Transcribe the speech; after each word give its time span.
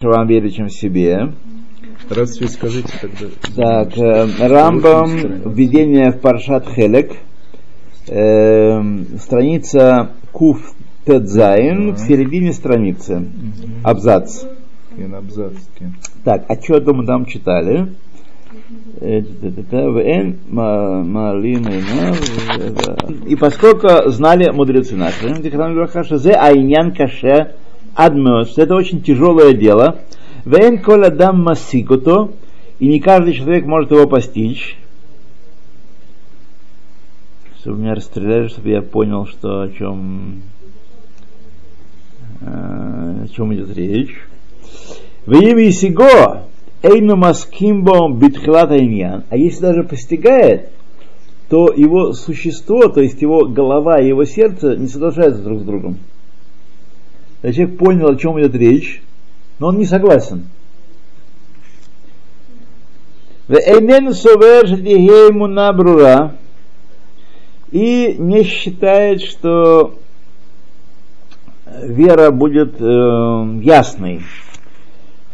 вам 0.00 0.28
верить, 0.28 0.54
чем 0.54 0.68
себе. 0.68 1.32
Раз 2.08 2.38
вы 2.38 2.46
скажите 2.46 2.92
тогда. 3.00 3.26
Так, 3.56 3.98
э, 3.98 4.28
Рамбам, 4.46 5.50
введение 5.52 6.12
в 6.12 6.20
Паршат 6.20 6.68
Хелек, 6.68 7.16
э, 8.06 8.80
страница 9.18 10.12
Куф 10.30 10.72
Тедзайн, 11.04 11.94
в 11.94 11.98
середине 11.98 12.52
страницы, 12.52 13.26
абзац. 13.82 14.44
Кен 14.96 15.16
абзац. 15.16 15.54
кен. 15.76 15.96
Так, 16.22 16.44
а 16.48 16.54
что 16.62 16.94
мы 16.94 17.04
там 17.04 17.26
читали? 17.26 17.92
Э, 19.00 19.18
и 23.26 23.34
поскольку 23.34 24.10
знали 24.12 24.50
мудрецы 24.50 24.94
наши, 24.94 25.26
айнян 26.36 26.94
каше 26.94 27.56
адмёс, 27.98 28.56
это 28.56 28.76
очень 28.76 29.02
тяжелое 29.02 29.54
дело. 29.54 29.98
ВН 30.44 30.78
коля 30.78 31.10
дам 31.10 31.42
масикуто, 31.42 32.30
и 32.78 32.86
не 32.86 33.00
каждый 33.00 33.34
человек 33.34 33.66
может 33.66 33.90
его 33.90 34.06
постичь. 34.06 34.78
Чтобы 37.58 37.80
меня 37.80 37.96
расстреляли, 37.96 38.46
чтобы 38.46 38.68
я 38.68 38.82
понял, 38.82 39.26
что 39.26 39.62
о 39.62 39.68
чем, 39.68 40.42
э, 42.40 43.24
о 43.24 43.28
чем 43.34 43.52
идет 43.52 43.76
речь. 43.76 44.16
В 45.26 45.32
имя 45.32 45.72
Сиго, 45.72 46.44
Эйну 46.82 47.16
Маскимбо 47.16 48.08
Битхилата 48.14 48.78
Иньян, 48.78 49.24
а 49.28 49.36
если 49.36 49.62
даже 49.62 49.82
постигает, 49.82 50.70
то 51.50 51.72
его 51.72 52.12
существо, 52.12 52.88
то 52.88 53.00
есть 53.00 53.20
его 53.20 53.46
голова 53.46 54.00
и 54.00 54.06
его 54.06 54.24
сердце 54.24 54.76
не 54.76 54.86
соглашаются 54.86 55.42
друг 55.42 55.62
с 55.62 55.64
другом. 55.64 55.98
Когда 57.40 57.54
человек 57.54 57.78
понял, 57.78 58.08
о 58.08 58.16
чем 58.16 58.38
идет 58.40 58.54
речь, 58.54 59.02
но 59.58 59.68
он 59.68 59.78
не 59.78 59.86
согласен. 59.86 60.48
И 67.70 68.16
не 68.18 68.42
считает, 68.42 69.22
что 69.22 69.94
э, 71.64 71.86
вера 71.86 72.30
будет 72.30 72.80
э, 72.80 72.84
ясной. 73.62 74.22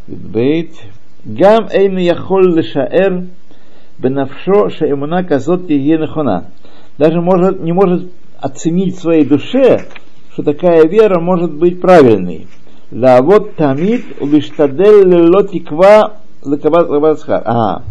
Гам 0.06 1.68
эйн 1.72 1.96
яхол 1.98 2.42
лишаэр 2.42 3.24
бенавшо 3.98 4.68
шаэмуна 4.70 5.24
казот 5.24 5.66
тихие. 5.66 5.98
Даже 6.98 7.20
может, 7.20 7.60
не 7.60 7.72
может 7.72 8.12
оценить 8.38 8.96
в 8.96 9.00
своей 9.00 9.24
душе, 9.24 9.86
что 10.34 10.42
такая 10.42 10.86
вера 10.86 11.20
может 11.20 11.54
быть 11.54 11.80
правильной. 11.80 12.48
Да 12.90 13.22
вот 13.22 13.54
тамид 13.54 14.04
лиштадель 14.20 15.30
ло 15.30 15.46
тиква 15.46 16.16
лекабасхар. 16.44 17.42
Ага. 17.44 17.84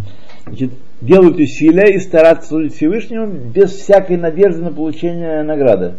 Значит, 0.45 0.71
делают 0.99 1.37
усилия 1.37 1.95
и 1.95 1.99
стараться 1.99 2.49
служить 2.49 2.75
Всевышнему 2.75 3.27
без 3.27 3.71
всякой 3.71 4.17
надежды 4.17 4.61
на 4.61 4.73
получение 4.73 5.43
награды. 5.43 5.93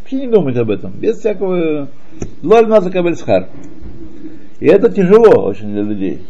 Вообще 0.00 0.16
не 0.16 0.28
думать 0.28 0.56
об 0.58 0.70
этом. 0.70 0.92
Без 0.92 1.18
всякого 1.18 1.88
лоль 2.42 2.66
назакабельсхар. 2.66 3.48
И 4.60 4.66
это 4.66 4.90
тяжело 4.90 5.42
очень 5.42 5.72
для 5.72 5.82
людей. 5.82 6.22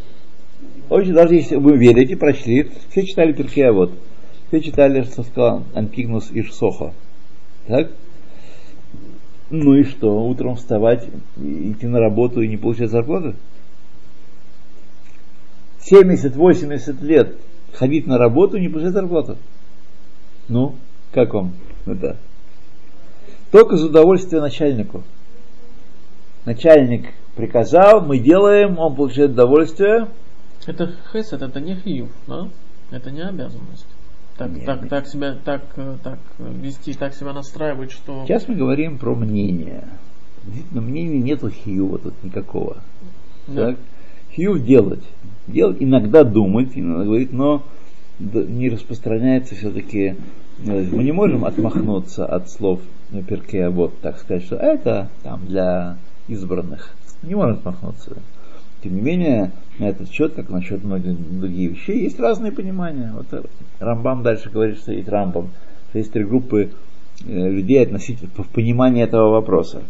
Очень, 0.88 1.14
даже 1.14 1.34
если 1.34 1.56
вы 1.56 1.76
верите, 1.76 2.16
прочли, 2.16 2.70
все 2.90 3.04
читали 3.04 3.32
Перкея 3.32 3.72
вот, 3.72 3.90
все 4.48 4.60
читали, 4.60 5.02
что 5.02 5.24
сказал 5.24 5.64
Антигнус 5.74 6.30
Ишсоха. 6.32 6.92
Так? 7.66 7.88
Ну 9.50 9.74
и 9.74 9.84
что, 9.84 10.26
утром 10.26 10.56
вставать, 10.56 11.08
идти 11.36 11.86
на 11.86 12.00
работу 12.00 12.40
и 12.40 12.48
не 12.48 12.56
получать 12.56 12.90
зарплату? 12.90 13.34
70-80 15.88 17.04
лет 17.04 17.36
ходить 17.72 18.06
на 18.06 18.18
работу 18.18 18.56
и 18.56 18.60
не 18.60 18.68
получать 18.68 18.92
зарплату. 18.92 19.36
Ну, 20.48 20.74
как 21.12 21.32
вам 21.34 21.52
это? 21.86 22.16
Только 23.52 23.76
за 23.76 23.86
удовольствие 23.86 24.40
начальнику. 24.40 25.04
Начальник 26.44 27.12
приказал, 27.36 28.04
мы 28.04 28.18
делаем, 28.18 28.78
он 28.78 28.96
получает 28.96 29.32
удовольствие. 29.32 30.08
Это 30.66 30.92
хесед, 31.12 31.42
это 31.42 31.60
не 31.60 31.76
хиюв, 31.76 32.10
да? 32.26 32.48
Это 32.90 33.10
не 33.10 33.22
обязанность. 33.22 33.86
Так, 34.36 34.50
Нет, 34.50 34.66
так, 34.66 34.80
нет. 34.82 34.90
так 34.90 35.06
себя, 35.06 35.34
так, 35.44 35.62
э, 35.76 35.96
так 36.02 36.18
э, 36.38 36.52
вести, 36.60 36.92
так 36.92 37.14
себя 37.14 37.32
настраивать, 37.32 37.90
что. 37.90 38.24
Сейчас 38.26 38.46
мы 38.48 38.54
говорим 38.54 38.98
про 38.98 39.14
мнение. 39.14 39.84
Действительно, 40.44 40.82
мнения 40.82 41.18
нету 41.18 41.48
хиюва 41.48 41.98
тут 41.98 42.22
никакого. 42.22 42.76
Да. 43.46 43.68
Так? 43.68 43.76
Хиюв 44.32 44.62
делать. 44.62 45.02
Делать, 45.46 45.78
иногда 45.80 46.22
думать, 46.22 46.72
иногда 46.74 47.04
говорить, 47.04 47.32
но 47.32 47.62
не 48.18 48.68
распространяется 48.68 49.54
все-таки. 49.54 50.16
Мы 50.58 51.04
не 51.04 51.12
можем 51.12 51.44
отмахнуться 51.44 52.26
от 52.26 52.50
слов 52.50 52.80
Перкея, 53.28 53.70
вот 53.70 53.98
так 54.00 54.18
сказать, 54.18 54.44
что 54.44 54.56
это 54.56 55.08
там 55.22 55.46
для 55.46 55.96
избранных. 56.28 56.94
Не 57.22 57.34
можем 57.34 57.58
отмахнуться. 57.58 58.16
Тем 58.82 58.94
не 58.94 59.00
менее, 59.00 59.52
на 59.78 59.86
этот 59.88 60.10
счет, 60.10 60.34
как 60.34 60.48
насчет 60.48 60.84
многих 60.84 61.16
других 61.38 61.72
вещей, 61.72 62.02
есть 62.02 62.20
разные 62.20 62.52
понимания. 62.52 63.12
Вот 63.14 63.26
э, 63.32 63.42
Рамбам 63.80 64.22
дальше 64.22 64.50
говорит, 64.50 64.78
что 64.78 64.92
есть 64.92 65.08
Рамбам, 65.08 65.50
что 65.90 65.98
есть 65.98 66.12
три 66.12 66.24
группы 66.24 66.70
э, 67.26 67.48
людей 67.48 67.82
относительно 67.82 68.30
понимания 68.52 69.04
этого 69.04 69.30
вопроса. 69.30 69.82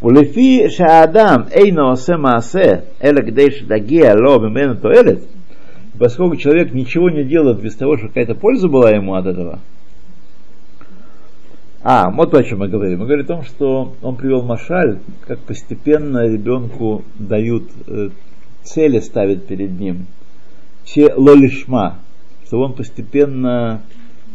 Улефи 0.00 0.68
шаадам 0.68 1.46
эйно 1.52 1.92
осе 1.92 2.16
маасе 2.16 2.84
эла 2.98 3.22
кдейш 3.22 3.60
дагия 3.60 4.16
ло 4.16 4.40
мимену 4.40 4.74
тоэлет 4.74 5.28
Поскольку 5.96 6.34
человек 6.34 6.74
ничего 6.74 7.08
не 7.08 7.22
делает 7.22 7.60
без 7.60 7.76
того, 7.76 7.96
чтобы 7.96 8.08
какая-то 8.08 8.34
польза 8.34 8.68
была 8.68 8.90
ему 8.90 9.14
от 9.14 9.26
этого– 9.26 9.60
а, 11.90 12.10
вот 12.10 12.34
о 12.34 12.44
чем 12.44 12.58
мы 12.58 12.68
говорим. 12.68 12.98
Мы 12.98 13.06
говорим 13.06 13.24
о 13.24 13.28
том, 13.28 13.42
что 13.44 13.94
он 14.02 14.16
привел 14.16 14.42
Машаль, 14.42 14.98
как 15.26 15.38
постепенно 15.38 16.28
ребенку 16.28 17.02
дают 17.18 17.64
э, 17.86 18.10
цели, 18.62 18.98
ставят 18.98 19.46
перед 19.46 19.80
ним. 19.80 20.04
Все 20.84 21.14
лолишма, 21.14 22.00
чтобы 22.44 22.64
он 22.64 22.72
постепенно 22.74 23.80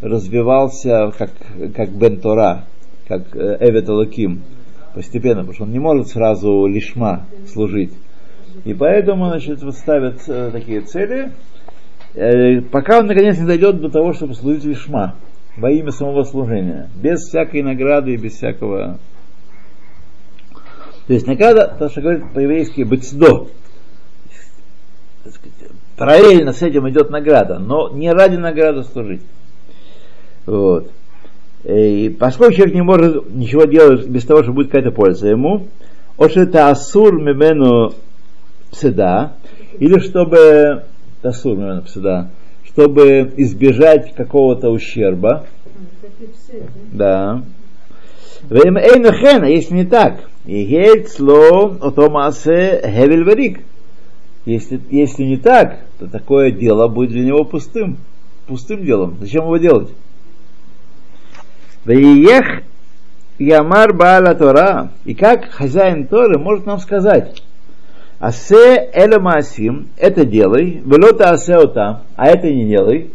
развивался 0.01 1.11
как, 1.15 1.29
как 1.75 1.91
Бен 1.91 2.19
Тора, 2.21 2.63
как 3.07 3.35
э, 3.35 3.57
Эвет 3.59 3.87
Алаким, 3.87 4.41
постепенно, 4.95 5.41
потому 5.41 5.53
что 5.53 5.63
он 5.65 5.73
не 5.73 5.79
может 5.79 6.07
сразу 6.07 6.65
лишма 6.65 7.27
служить. 7.45 7.93
И 8.65 8.73
поэтому, 8.73 9.27
значит, 9.27 9.61
вот 9.61 9.75
ставят 9.75 10.27
э, 10.27 10.49
такие 10.51 10.81
цели, 10.81 11.31
пока 12.71 12.97
он 12.97 13.05
наконец 13.05 13.37
не 13.37 13.45
дойдет 13.45 13.79
до 13.79 13.89
того, 13.89 14.13
чтобы 14.13 14.33
служить 14.33 14.65
лишма 14.65 15.13
во 15.57 15.71
имя 15.71 15.91
самого 15.91 16.23
служения, 16.23 16.89
без 16.95 17.21
всякой 17.27 17.61
награды 17.61 18.13
и 18.13 18.17
без 18.17 18.33
всякого... 18.33 18.97
То 21.07 21.13
есть 21.13 21.27
награда, 21.27 21.75
то, 21.77 21.89
что 21.89 22.01
говорит 22.01 22.31
по-еврейски 22.33 22.85
Так 25.23 25.33
сказать, 25.33 25.71
параллельно 25.97 26.53
с 26.53 26.61
этим 26.61 26.89
идет 26.89 27.09
награда, 27.09 27.59
но 27.59 27.89
не 27.89 28.11
ради 28.11 28.37
награды 28.37 28.83
служить. 28.83 29.21
Вот. 30.45 30.91
И 31.63 32.15
поскольку 32.19 32.53
человек 32.53 32.75
не 32.75 32.81
может 32.81 33.29
ничего 33.33 33.65
делать 33.65 34.07
без 34.07 34.25
того, 34.25 34.43
что 34.43 34.53
будет 34.53 34.67
какая-то 34.67 34.91
польза 34.91 35.27
ему, 35.27 35.67
это 36.17 36.69
асур 36.69 37.21
мимену 37.21 37.93
пседа, 38.71 39.33
или 39.79 39.99
чтобы 39.99 40.83
асур 41.21 41.57
мимену 41.57 41.81
пседа, 41.83 42.29
чтобы 42.73 43.33
избежать 43.37 44.15
какого-то 44.15 44.69
ущерба. 44.69 45.45
Да. 46.91 47.43
Время 48.49 48.81
эйнахена, 48.81 49.45
если 49.45 49.75
не 49.75 49.85
так. 49.85 50.27
И 50.45 50.65
гельцло 50.65 51.77
отомасе 51.79 52.81
хевель 52.83 53.23
варик. 53.23 53.61
Если, 54.45 54.81
если 54.89 55.23
не 55.23 55.37
так, 55.37 55.79
то 55.99 56.07
такое 56.07 56.51
дело 56.51 56.87
будет 56.87 57.11
для 57.11 57.23
него 57.23 57.45
пустым. 57.45 57.97
Пустым 58.47 58.83
делом. 58.83 59.17
Зачем 59.21 59.43
его 59.43 59.57
делать? 59.57 59.89
Веех 61.85 62.63
Ямар 63.39 63.93
Баала 63.93 64.35
Тора. 64.35 64.91
И 65.05 65.13
как 65.13 65.49
хозяин 65.51 66.07
Торы 66.07 66.37
может 66.37 66.65
нам 66.65 66.79
сказать, 66.79 67.41
Асе 68.23 68.89
Эля 68.93 69.19
Маасим, 69.19 69.89
это 69.97 70.23
делай, 70.23 70.81
велота 70.85 71.31
асе 71.31 71.57
ота, 71.57 72.03
а 72.15 72.27
это 72.27 72.49
не 72.49 72.65
делай. 72.69 73.11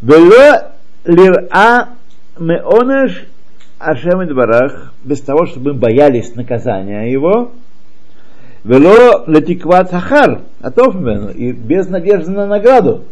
Вело 0.00 0.70
лира 1.04 1.88
меонеш 2.38 3.26
Ашем 3.80 4.24
Барах, 4.36 4.94
без 5.02 5.20
того, 5.22 5.46
чтобы 5.46 5.72
мы 5.72 5.80
боялись 5.80 6.36
наказания 6.36 7.10
его. 7.10 7.50
Вело 8.62 9.24
летикват 9.26 9.90
хахар, 9.90 10.42
атофмен, 10.60 11.30
и 11.30 11.50
без 11.50 11.88
надежды 11.88 12.30
на 12.30 12.46
награду. 12.46 13.02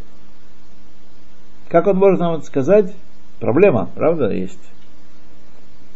Как 1.68 1.88
он 1.88 1.96
может 1.96 2.20
нам 2.20 2.34
это 2.34 2.44
сказать? 2.44 2.94
Проблема, 3.40 3.90
правда, 3.96 4.30
есть. 4.30 4.62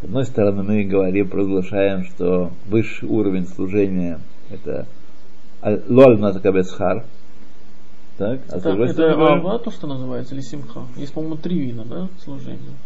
С 0.01 0.05
одной 0.05 0.25
стороны, 0.25 0.65
мы 0.65 0.83
говорим, 0.83 1.29
проглашаем, 1.29 2.07
что 2.07 2.51
высший 2.67 3.09
уровень 3.09 3.47
служения 3.47 4.19
это 4.53 4.87
лоль 5.89 6.19
назакабесхар. 6.19 7.05
Так, 8.19 8.41
а 8.51 8.61
с 8.61 8.67
Это, 8.67 9.13
ава, 9.13 9.59
то, 9.59 9.71
что 9.71 9.87
называется, 9.87 10.35
или 10.35 10.43
симха? 10.43 10.83
Есть, 10.97 11.15
по-моему, 11.15 11.37
три 11.37 11.59
вида, 11.59 11.85
да, 11.85 12.09
служения. 12.23 12.77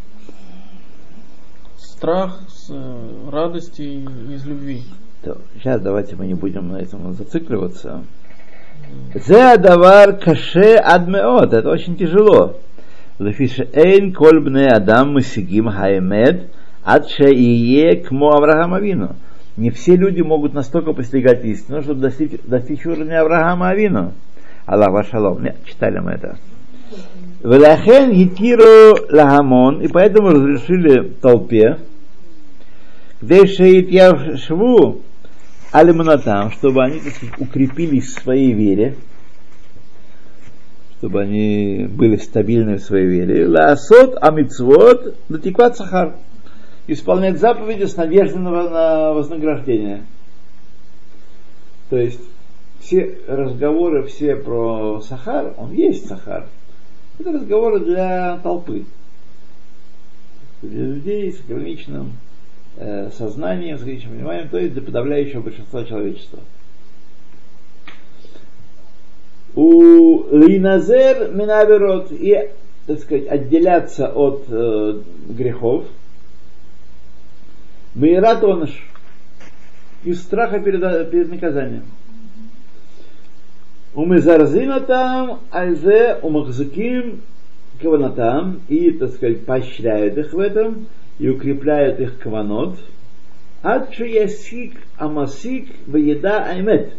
Страх, 1.77 2.41
с, 2.49 2.71
э, 2.71 3.31
радости 3.31 3.83
и 3.83 4.05
из 4.33 4.45
любви. 4.47 4.85
то 5.23 5.39
сейчас 5.55 5.81
давайте 5.81 6.15
мы 6.15 6.27
не 6.27 6.35
будем 6.35 6.69
на 6.69 6.77
этом 6.77 7.13
зацикливаться. 7.15 8.05
Зе 9.15 9.57
давар 9.57 10.17
каше 10.17 10.75
адмеот. 10.77 11.53
Это 11.53 11.71
очень 11.71 11.97
тяжело. 11.97 12.57
Лефише 13.19 13.69
эйн 13.73 14.13
коль 14.13 14.41
бне 14.41 14.69
адам 14.69 15.15
мусигим 15.15 15.71
хаэмед 15.71 16.51
ад 16.85 17.09
шеие 17.09 17.97
кмо 17.97 18.37
Авраам 18.37 18.75
Авину. 18.75 19.17
Не 19.57 19.71
все 19.71 19.97
люди 19.97 20.21
могут 20.21 20.53
настолько 20.53 20.93
постигать 20.93 21.45
истину, 21.45 21.83
чтобы 21.83 22.01
достичь, 22.01 22.33
достичь 22.45 22.85
уровня 22.85 23.23
Авраама 23.23 23.71
Авину. 23.71 24.13
Аллах 24.67 24.91
вашалом. 24.91 25.43
Нет, 25.43 25.57
читали 25.65 25.99
мы 25.99 26.13
это. 26.13 26.37
Велахен 27.43 28.13
гитиру 28.13 28.97
лагамон, 29.11 29.81
и 29.81 29.89
поэтому 29.89 30.31
разрешили 30.31 31.09
толпе, 31.21 31.79
где 33.23 33.47
шеит 33.47 34.41
шву 34.41 35.03
алиманатам, 35.73 36.51
чтобы 36.51 36.85
они 36.85 37.01
так 37.01 37.15
сказать, 37.15 37.39
укрепились 37.39 38.15
в 38.15 38.23
своей 38.23 38.53
вере, 38.53 38.97
чтобы 40.99 41.23
они 41.23 41.87
были 41.89 42.17
стабильны 42.17 42.77
в 42.77 42.83
своей 42.83 43.07
вере. 43.07 43.47
Ласот 43.47 44.17
амитсвот 44.21 45.17
натикват 45.29 45.77
сахар. 45.77 46.15
Исполнять 46.89 47.39
заповеди 47.39 47.85
с 47.85 47.97
надеждой 47.97 48.39
на, 48.39 48.51
на 48.71 49.13
вознаграждение. 49.13 50.05
То 51.91 51.97
есть 51.97 52.21
все 52.81 53.19
разговоры 53.27 54.05
все 54.05 54.37
про 54.37 55.01
сахар, 55.01 55.55
он 55.57 55.73
есть 55.73 56.07
сахар. 56.07 56.47
Это 57.19 57.33
разговоры 57.33 57.81
для 57.81 58.39
толпы. 58.43 58.85
Для 60.63 60.85
людей 60.85 61.33
с 61.33 61.41
ограниченным 61.41 62.13
э, 62.77 63.11
сознанием, 63.11 63.79
с 63.79 63.83
ограниченным 63.83 64.19
вниманием, 64.19 64.49
то 64.49 64.59
есть 64.59 64.75
для 64.75 64.83
подавляющего 64.83 65.43
большинства 65.43 65.85
человечества. 65.85 66.41
У 69.55 70.29
Линазер 70.37 71.33
Минаверот 71.33 72.13
и, 72.13 72.51
так 72.87 73.01
сказать, 73.01 73.27
отделяться 73.27 74.13
от 74.13 74.45
э, 74.49 75.01
грехов. 75.31 75.87
Мейрат 77.97 78.45
оныш. 78.45 78.79
Из 80.05 80.21
страха 80.21 80.61
перед, 80.61 81.11
перед 81.11 81.31
наказанием. 81.31 81.85
Умезарзинатам 83.95 85.41
альзе 85.51 86.19
умахзаким 86.21 87.23
каванатам 87.81 88.61
и, 88.69 88.91
так 88.91 89.13
сказать, 89.13 89.47
поощряют 89.47 90.19
их 90.19 90.35
в 90.35 90.39
этом 90.39 90.89
и 91.19 91.31
укрепляют 91.31 91.99
их 91.99 92.19
каванот. 92.19 92.79
Адши 93.63 94.09
ясик 94.09 94.75
амасик 94.99 95.71
вееда 95.87 96.45
аймет. 96.45 96.93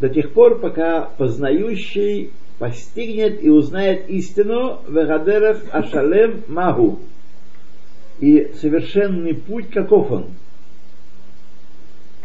До 0.00 0.08
тех 0.08 0.32
пор, 0.32 0.58
пока 0.58 1.02
познающий 1.02 2.32
постигнет 2.58 3.44
и 3.44 3.48
узнает 3.48 4.10
истину 4.10 4.80
вегадерах 4.88 5.58
ашалем 5.70 6.42
магу. 6.48 6.98
И 8.20 8.52
совершенный 8.60 9.34
путь 9.34 9.70
каков 9.70 10.10
он. 10.10 10.26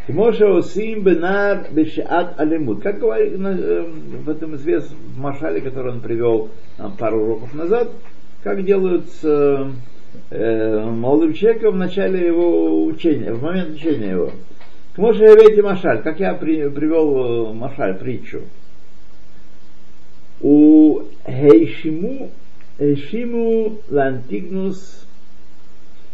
Моше 0.07 0.45
Осим 0.45 1.03
Бенар 1.03 1.67
Бешиат 1.71 2.39
Алимут. 2.39 2.81
Как 2.81 2.99
говорит 2.99 3.33
э, 3.33 3.83
в 4.23 4.29
этом 4.29 4.55
известном 4.55 4.99
Машале, 5.17 5.61
который 5.61 5.93
он 5.93 6.01
привел 6.01 6.49
там, 6.77 6.95
пару 6.97 7.21
уроков 7.23 7.53
назад, 7.53 7.89
как 8.43 8.63
делают 8.65 9.09
с 9.09 9.23
э, 9.23 9.69
э, 10.31 10.85
молодым 10.85 11.33
человеком 11.33 11.75
в 11.75 11.77
начале 11.77 12.27
его 12.27 12.85
учения, 12.85 13.31
в 13.31 13.41
момент 13.41 13.75
учения 13.75 14.11
его. 14.11 14.31
К 14.95 14.97
Моше 14.97 15.23
Эвети 15.23 15.61
Машаль, 15.61 16.01
как 16.01 16.19
я 16.19 16.33
при, 16.33 16.67
привел 16.69 17.53
Машаль, 17.53 17.97
притчу. 17.97 18.41
У 20.41 21.03
Хейшиму 21.25 22.31
Хейшиму 22.77 23.77
Лантигнус 23.89 25.05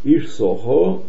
Ишсохо 0.04 1.02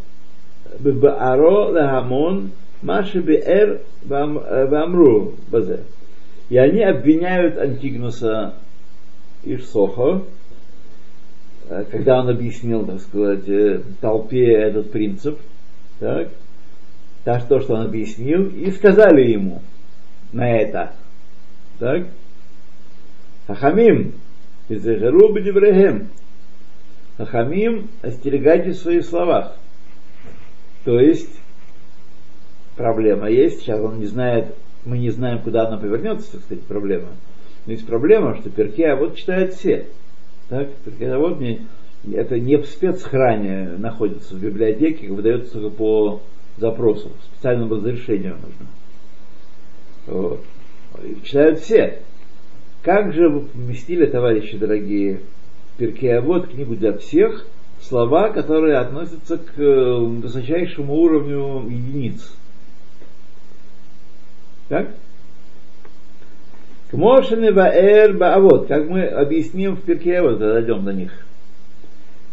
Бебааро 0.79 1.73
Лахамон 1.73 2.53
Маши 2.83 3.21
Беэр 3.21 3.81
Вамру 4.05 5.35
Базе. 5.49 5.85
И 6.49 6.57
они 6.57 6.83
обвиняют 6.83 7.59
Антигнуса 7.59 8.55
Ишсохо, 9.45 10.23
когда 11.91 12.21
он 12.21 12.31
объяснил, 12.31 12.87
так 12.87 13.01
сказать, 13.01 13.83
толпе 14.01 14.53
этот 14.53 14.91
принцип, 14.91 15.39
так, 16.01 16.29
так 17.25 17.47
то, 17.47 17.61
что 17.61 17.75
он 17.75 17.87
объяснил, 17.87 18.47
и 18.49 18.71
сказали 18.71 19.31
ему 19.31 19.61
на 20.33 20.51
это, 20.51 20.93
так, 21.79 22.07
Хахамим, 23.47 24.15
Изехару 24.69 25.33
Бедеврехем, 25.33 26.09
Хахамим, 27.19 27.89
остерегайтесь 28.01 28.77
в 28.77 28.83
своих 28.83 29.05
словах. 29.05 29.57
То 30.85 31.01
есть, 31.01 31.41
проблема 32.77 33.29
есть, 33.29 33.61
сейчас 33.61 33.81
он 33.81 33.99
не 33.99 34.07
знает, 34.07 34.55
мы 34.85 34.99
не 34.99 35.11
знаем, 35.11 35.41
куда 35.41 35.67
она 35.67 35.79
повернется, 35.79 36.33
так 36.33 36.43
сказать, 36.43 36.65
проблема. 36.65 37.09
Но 37.67 37.73
есть 37.73 37.87
проблема, 37.87 38.37
что 38.37 38.51
Перке, 38.51 38.87
а 38.87 38.97
вот 38.97 39.17
читают 39.17 39.55
все. 39.55 39.89
Так, 40.49 40.73
Перке, 40.85 41.11
а 41.11 41.19
вот 41.19 41.41
не, 41.41 41.67
это 42.13 42.39
не 42.39 42.57
в 42.57 42.67
спецхране 42.67 43.77
находится, 43.79 44.37
в 44.37 44.41
библиотеке, 44.41 45.09
выдается 45.09 45.55
только 45.55 45.77
по 45.77 46.23
запросу, 46.57 47.11
специальному 47.33 47.75
разрешению 47.75 48.37
нужно. 48.37 48.67
Вот. 50.07 50.45
Читают 51.25 51.59
все. 51.59 52.03
Как 52.83 53.13
же 53.13 53.29
вы 53.29 53.41
поместили, 53.41 54.07
товарищи 54.07 54.57
дорогие, 54.57 55.21
Перке, 55.79 56.17
а 56.17 56.21
вот 56.21 56.49
книгу 56.49 56.75
для 56.75 56.93
всех, 56.99 57.47
слова, 57.81 58.31
которые 58.31 58.79
относятся 58.79 59.39
к 59.39 59.57
высочайшему 59.57 60.95
уровню 60.95 61.69
единиц. 61.71 62.35
Так? 64.69 64.89
К 66.91 66.95
Мошене 66.95 67.53
Ваэр 67.53 68.17
Баавот, 68.17 68.67
как 68.67 68.89
мы 68.89 69.05
объясним 69.05 69.77
в 69.77 69.83
перке, 69.83 70.21
вот 70.21 70.39
дойдем 70.39 70.85
до 70.85 70.93
них. 70.93 71.13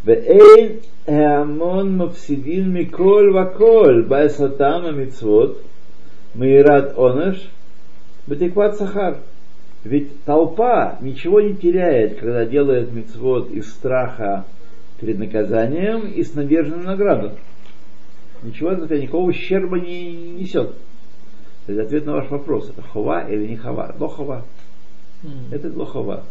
Вэйн 0.04 0.82
Эамон 1.08 1.98
Мапсидин 1.98 2.72
Миколь 2.72 3.32
Ваколь 3.32 4.04
Байсатам 4.04 5.00
Мицвот 5.00 5.62
Мейрат 6.36 6.98
Онеш 6.98 7.50
Батикват 8.28 8.78
Сахар. 8.78 9.18
Ведь 9.86 10.24
толпа 10.24 10.98
ничего 11.00 11.40
не 11.42 11.56
теряет, 11.56 12.18
когда 12.18 12.44
делает 12.44 12.92
мицвод 12.92 13.52
из 13.52 13.70
страха 13.70 14.44
перед 15.00 15.20
наказанием 15.20 16.08
и 16.08 16.24
с 16.24 16.34
надеждой 16.34 16.80
на 16.80 16.86
награду. 16.86 17.34
Ничего 18.42 18.72
никакого 18.72 19.30
ущерба 19.30 19.80
не 19.80 20.32
несет. 20.32 20.74
То 21.68 21.72
есть 21.72 21.86
ответ 21.86 22.06
на 22.08 22.14
ваш 22.14 22.32
вопрос, 22.32 22.68
это 22.72 22.82
хова 22.82 23.30
или 23.30 23.46
не 23.46 23.58
хова? 23.58 23.96
Лохова. 24.00 24.44
Mm. 25.22 25.54
Это 25.54 25.72
лохова. 25.78 26.24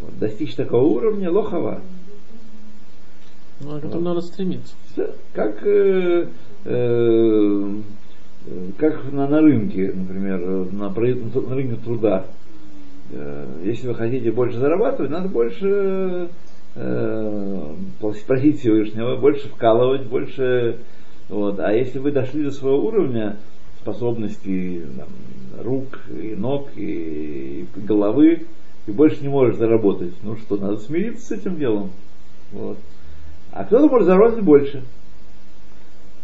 Вот, 0.00 0.18
достичь 0.18 0.54
такого 0.54 0.84
уровня 0.84 1.30
лохова. 1.30 1.80
Ну, 3.60 3.70
к 3.80 3.84
этому 3.84 3.92
вот. 3.92 4.02
надо 4.02 4.20
стремиться. 4.20 4.74
Как, 5.32 5.66
э, 5.66 6.26
э, 6.66 7.74
как 8.78 9.12
на, 9.12 9.28
на 9.28 9.40
рынке, 9.40 9.92
например, 9.94 10.40
на, 10.72 10.88
на 10.88 11.54
рынке 11.54 11.76
труда. 11.82 12.26
Э, 13.12 13.46
если 13.64 13.88
вы 13.88 13.94
хотите 13.94 14.32
больше 14.32 14.58
зарабатывать, 14.58 15.10
надо 15.10 15.28
больше 15.28 16.28
э, 16.74 17.74
просить 18.26 18.60
Всевышнего, 18.60 19.16
больше 19.16 19.48
вкалывать, 19.48 20.06
больше 20.06 20.78
вот. 21.28 21.60
А 21.60 21.72
если 21.72 21.98
вы 21.98 22.12
дошли 22.12 22.44
до 22.44 22.50
своего 22.50 22.84
уровня, 22.84 23.36
способностей 23.80 24.82
там, 24.96 25.08
рук 25.64 26.00
и 26.10 26.34
ног 26.34 26.68
и, 26.76 27.66
и 27.74 27.80
головы, 27.80 28.46
и 28.86 28.90
больше 28.90 29.22
не 29.22 29.28
можешь 29.28 29.56
заработать. 29.56 30.14
Ну 30.22 30.36
что, 30.36 30.56
надо 30.56 30.76
смириться 30.78 31.26
с 31.26 31.32
этим 31.32 31.56
делом. 31.58 31.90
Вот. 32.52 32.78
А 33.50 33.64
кто-то 33.64 33.88
может 33.88 34.06
заработать 34.06 34.44
больше. 34.44 34.82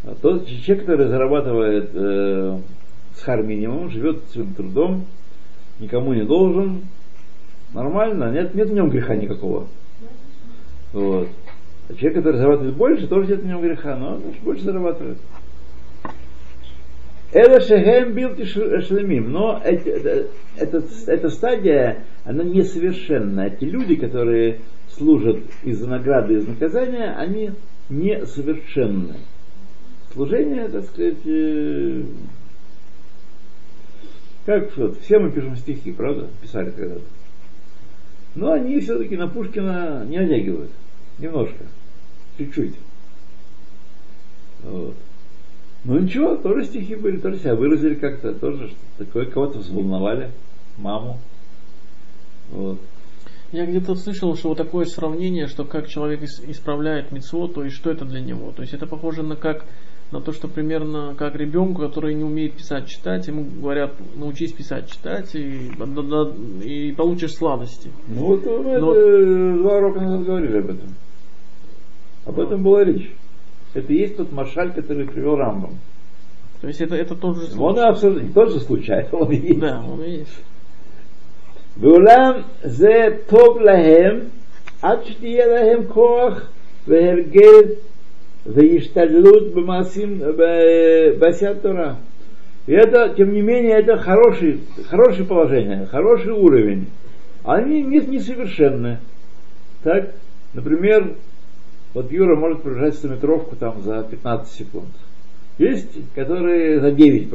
А 0.09 0.15
тот 0.15 0.47
человек, 0.47 0.87
который 0.87 1.09
зарабатывает 1.09 1.91
э, 1.93 2.59
с 3.15 3.23
хар 3.23 3.43
минимум, 3.43 3.91
живет 3.91 4.23
своим 4.31 4.55
трудом, 4.55 5.05
никому 5.81 6.15
не 6.15 6.25
должен, 6.25 6.85
нормально, 7.75 8.33
нет, 8.33 8.55
нет 8.55 8.71
в 8.71 8.73
нем 8.73 8.89
греха 8.89 9.15
никакого. 9.17 9.67
Вот. 10.95 11.29
А 11.91 11.95
человек, 11.95 12.15
который 12.15 12.37
зарабатывает 12.37 12.75
больше, 12.75 13.07
тоже 13.07 13.29
нет 13.29 13.45
на 13.45 13.49
нем 13.49 13.61
греха, 13.61 13.97
но 13.97 14.15
он 14.15 14.23
больше 14.43 14.65
зарабатывает. 14.65 15.19
Это 17.31 17.61
шехем 17.61 18.15
билти 18.15 18.45
шлемим, 18.45 19.31
но 19.31 19.61
эти, 19.63 19.89
это, 19.91 20.29
это, 20.57 20.83
эта 21.07 21.29
стадия, 21.29 22.05
она 22.25 22.45
несовершенна. 22.45 23.49
Эти 23.49 23.65
люди, 23.65 23.97
которые 23.97 24.61
служат 24.89 25.41
из-за 25.65 25.87
награды, 25.87 26.39
из 26.39 26.49
наказания, 26.49 27.15
они 27.15 27.51
несовершенны. 27.91 29.17
Служение, 30.19 30.69
так 30.69 30.85
сказать, 30.87 31.25
э, 31.27 32.03
как 34.47 34.77
вот, 34.77 34.99
все 34.99 35.21
мы 35.21 35.31
пишем 35.31 35.55
стихи, 35.55 35.93
правда? 35.93 36.29
Писали 36.43 36.73
когда-то. 36.73 37.05
Но 38.35 38.51
они 38.51 38.81
все-таки 38.81 39.17
на 39.17 39.29
Пушкина 39.29 40.05
не 40.09 40.17
одягивают. 40.17 40.73
Немножко. 41.21 41.67
Чуть-чуть. 42.37 42.75
Вот. 44.65 44.97
Ну 45.85 46.01
ничего, 46.01 46.35
тоже 46.35 46.65
стихи 46.65 46.97
были, 46.97 47.19
тоже 47.19 47.39
себя 47.39 47.55
выразили 47.55 47.95
как-то, 47.95 48.35
тоже 48.35 48.73
такое 48.97 49.27
кого-то 49.27 49.61
взволновали, 49.61 50.33
маму. 50.79 51.21
Вот. 52.51 52.81
Я 53.53 53.67
где-то 53.67 53.95
слышал, 53.95 54.35
что 54.35 54.49
вот 54.49 54.59
такое 54.59 54.85
сравнение, 54.85 55.47
что 55.47 55.65
как 55.65 55.87
человек 55.87 56.25
исправляет 56.25 57.13
мецвод, 57.13 57.55
то 57.55 57.63
и 57.63 57.69
что 57.71 57.93
это 57.93 58.05
для 58.05 58.21
него. 58.21 58.51
То 58.51 58.63
есть 58.63 58.75
это 58.75 58.89
похоже 58.89 59.23
на 59.23 59.37
как 59.37 59.65
на 60.11 60.21
то, 60.21 60.33
что 60.33 60.49
примерно 60.49 61.15
как 61.19 61.35
ребенку, 61.35 61.83
который 61.83 62.15
не 62.15 62.25
умеет 62.25 62.55
писать, 62.55 62.87
читать, 62.87 63.27
ему 63.29 63.45
говорят, 63.45 63.93
научись 64.17 64.53
писать, 64.53 64.91
читать, 64.91 65.35
и, 65.35 65.71
и 66.65 66.93
получишь 66.93 67.35
сладости. 67.35 67.91
Ну 68.09 68.25
вот 68.25 68.45
Но... 68.47 68.95
Э, 68.95 69.57
два 69.59 69.77
урока 69.77 70.01
назад 70.01 70.25
говорили 70.25 70.59
об 70.59 70.71
этом. 70.71 70.95
Об 72.25 72.41
этом 72.41 72.63
была 72.63 72.85
речь. 72.85 73.11
Это 73.75 73.93
и 73.93 73.99
есть 73.99 74.17
тот 74.17 74.33
маршаль, 74.33 74.73
который 74.73 75.07
привел 75.07 75.37
Рамбом. 75.37 75.79
То 76.61 76.69
есть 76.69 76.81
это, 76.81 76.97
это 76.97 77.15
тоже 77.15 77.43
случай. 77.43 77.61
Он 77.61 77.79
абсолютно 77.79 78.27
не 78.27 78.33
тот 78.33 78.51
же 78.51 78.61
случай, 78.61 79.07
он 79.13 79.31
есть. 79.31 79.61
Да, 79.61 79.83
он 79.87 80.03
и 80.03 80.11
есть. 80.11 80.43
Беулам 81.77 82.45
зе 82.65 83.11
топ 83.29 83.61
лахем, 83.61 84.31
ад 84.83 85.07
лахем 85.07 85.87
коах, 85.87 86.51
вехергель 86.87 87.79
Заиштадлут 88.49 89.53
Бамасим 89.53 90.21
Тора. 91.61 91.97
И 92.67 92.73
это, 92.73 93.15
тем 93.15 93.33
не 93.33 93.43
менее, 93.43 93.77
это 93.79 93.99
хороший, 93.99 94.61
хорошее 94.89 95.27
положение, 95.27 95.87
хороший 95.87 96.33
уровень. 96.33 96.87
Они 97.45 97.83
нет 97.83 98.09
несовершенны. 98.09 98.99
Так, 99.83 100.15
например, 100.55 101.15
вот 101.93 102.11
Юра 102.11 102.37
может 102.37 102.63
пробежать 102.63 102.95
стометровку 102.95 103.55
там 103.57 103.83
за 103.83 104.03
15 104.03 104.53
секунд. 104.53 104.89
Есть, 105.59 105.91
которые 106.15 106.81
за 106.81 106.91
9. 106.91 107.29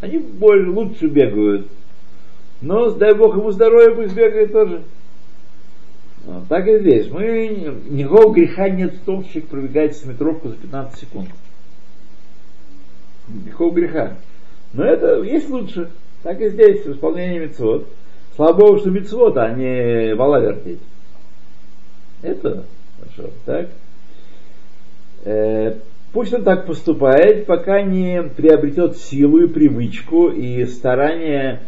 Они 0.00 0.18
более 0.18 0.68
лучше 0.68 1.06
бегают. 1.06 1.68
Но, 2.60 2.90
дай 2.90 3.14
бог 3.14 3.36
ему 3.36 3.50
здоровья, 3.50 3.94
пусть 3.94 4.14
бегает 4.14 4.52
тоже. 4.52 4.82
Так 6.48 6.66
и 6.66 6.80
здесь. 6.80 7.08
Мы, 7.10 7.82
никакого 7.88 8.32
греха 8.32 8.68
нет 8.68 8.94
в 8.94 9.04
том, 9.04 9.22
что 9.22 9.32
человек 9.32 9.50
пробегает 9.50 9.94
стометровку 9.94 10.48
за 10.48 10.56
15 10.56 10.98
секунд. 10.98 11.28
Никакого 13.28 13.72
греха. 13.72 14.16
Но 14.72 14.84
это 14.84 15.22
есть 15.22 15.48
лучше. 15.48 15.90
Так 16.22 16.40
и 16.40 16.48
здесь, 16.48 16.84
в 16.84 16.92
исполнении 16.92 17.38
мецвод. 17.38 17.88
Слава 18.34 18.54
Богу, 18.54 18.78
что 18.78 18.90
мецвод, 18.90 19.36
а 19.36 19.50
не 19.50 20.14
вала 20.14 20.40
вертеть. 20.40 20.80
Это 22.22 22.64
хорошо, 22.98 23.32
так? 23.44 23.68
Э, 25.24 25.76
пусть 26.12 26.34
он 26.34 26.42
так 26.42 26.66
поступает, 26.66 27.46
пока 27.46 27.82
не 27.82 28.22
приобретет 28.22 28.96
силу 28.96 29.38
и 29.38 29.48
привычку 29.48 30.28
и 30.28 30.64
старание 30.66 31.62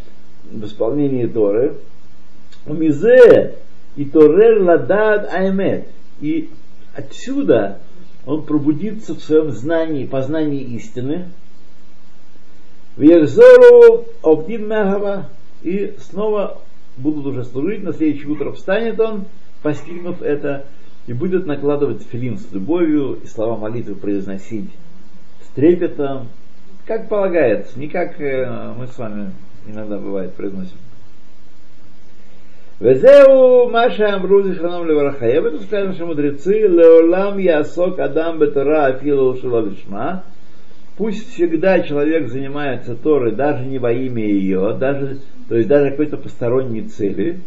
в 0.51 0.65
исполнении 0.65 1.27
Торы. 1.27 1.75
Мизе 2.65 3.55
и 3.95 4.05
Торер 4.05 4.61
ладад 4.61 5.31
аймет. 5.33 5.87
И 6.21 6.49
отсюда 6.93 7.79
он 8.25 8.43
пробудится 8.43 9.15
в 9.15 9.19
своем 9.19 9.51
знании, 9.51 10.05
познании 10.05 10.61
истины. 10.61 11.29
В 12.95 13.01
Ехзору 13.01 14.05
Обдин 14.21 14.67
Мягава 14.67 15.29
и 15.63 15.95
снова 15.99 16.61
будут 16.97 17.27
уже 17.27 17.45
служить, 17.45 17.83
на 17.83 17.93
следующее 17.93 18.29
утро 18.29 18.51
встанет 18.51 18.99
он, 18.99 19.25
постигнув 19.61 20.21
это, 20.21 20.65
и 21.07 21.13
будет 21.13 21.45
накладывать 21.45 22.03
филин 22.03 22.37
с 22.37 22.51
любовью 22.51 23.19
и 23.23 23.27
слова 23.27 23.57
молитвы 23.57 23.95
произносить 23.95 24.69
с 25.43 25.55
трепетом, 25.55 26.27
как 26.85 27.09
полагается, 27.09 27.79
не 27.79 27.87
как 27.87 28.19
э, 28.21 28.73
мы 28.77 28.87
с 28.87 28.97
вами 28.97 29.31
иногда 29.67 29.97
бывает 29.97 30.33
произносим. 30.33 30.77
Везеу 32.79 33.69
Маша 33.69 34.15
Амру 34.15 34.41
Зихраном 34.43 34.87
Левараха. 34.87 35.29
И 35.29 35.35
об 35.35 35.45
этом 35.45 35.59
сказали 35.61 35.87
наши 35.87 36.05
мудрецы. 36.05 36.59
Леолам 36.61 37.37
Ясок 37.37 37.99
Адам 37.99 38.39
Бетара 38.39 38.85
Афилу 38.85 39.35
Шалавишма. 39.35 40.23
Пусть 40.95 41.33
всегда 41.33 41.81
человек 41.81 42.29
занимается 42.29 42.95
Торой 42.95 43.33
даже 43.33 43.65
не 43.65 43.79
во 43.79 43.91
имя 43.91 44.25
ее, 44.25 44.75
даже, 44.77 45.19
то 45.47 45.55
есть 45.55 45.69
даже 45.69 45.91
какой-то 45.91 46.17
посторонней 46.17 46.83
цели. 46.83 47.39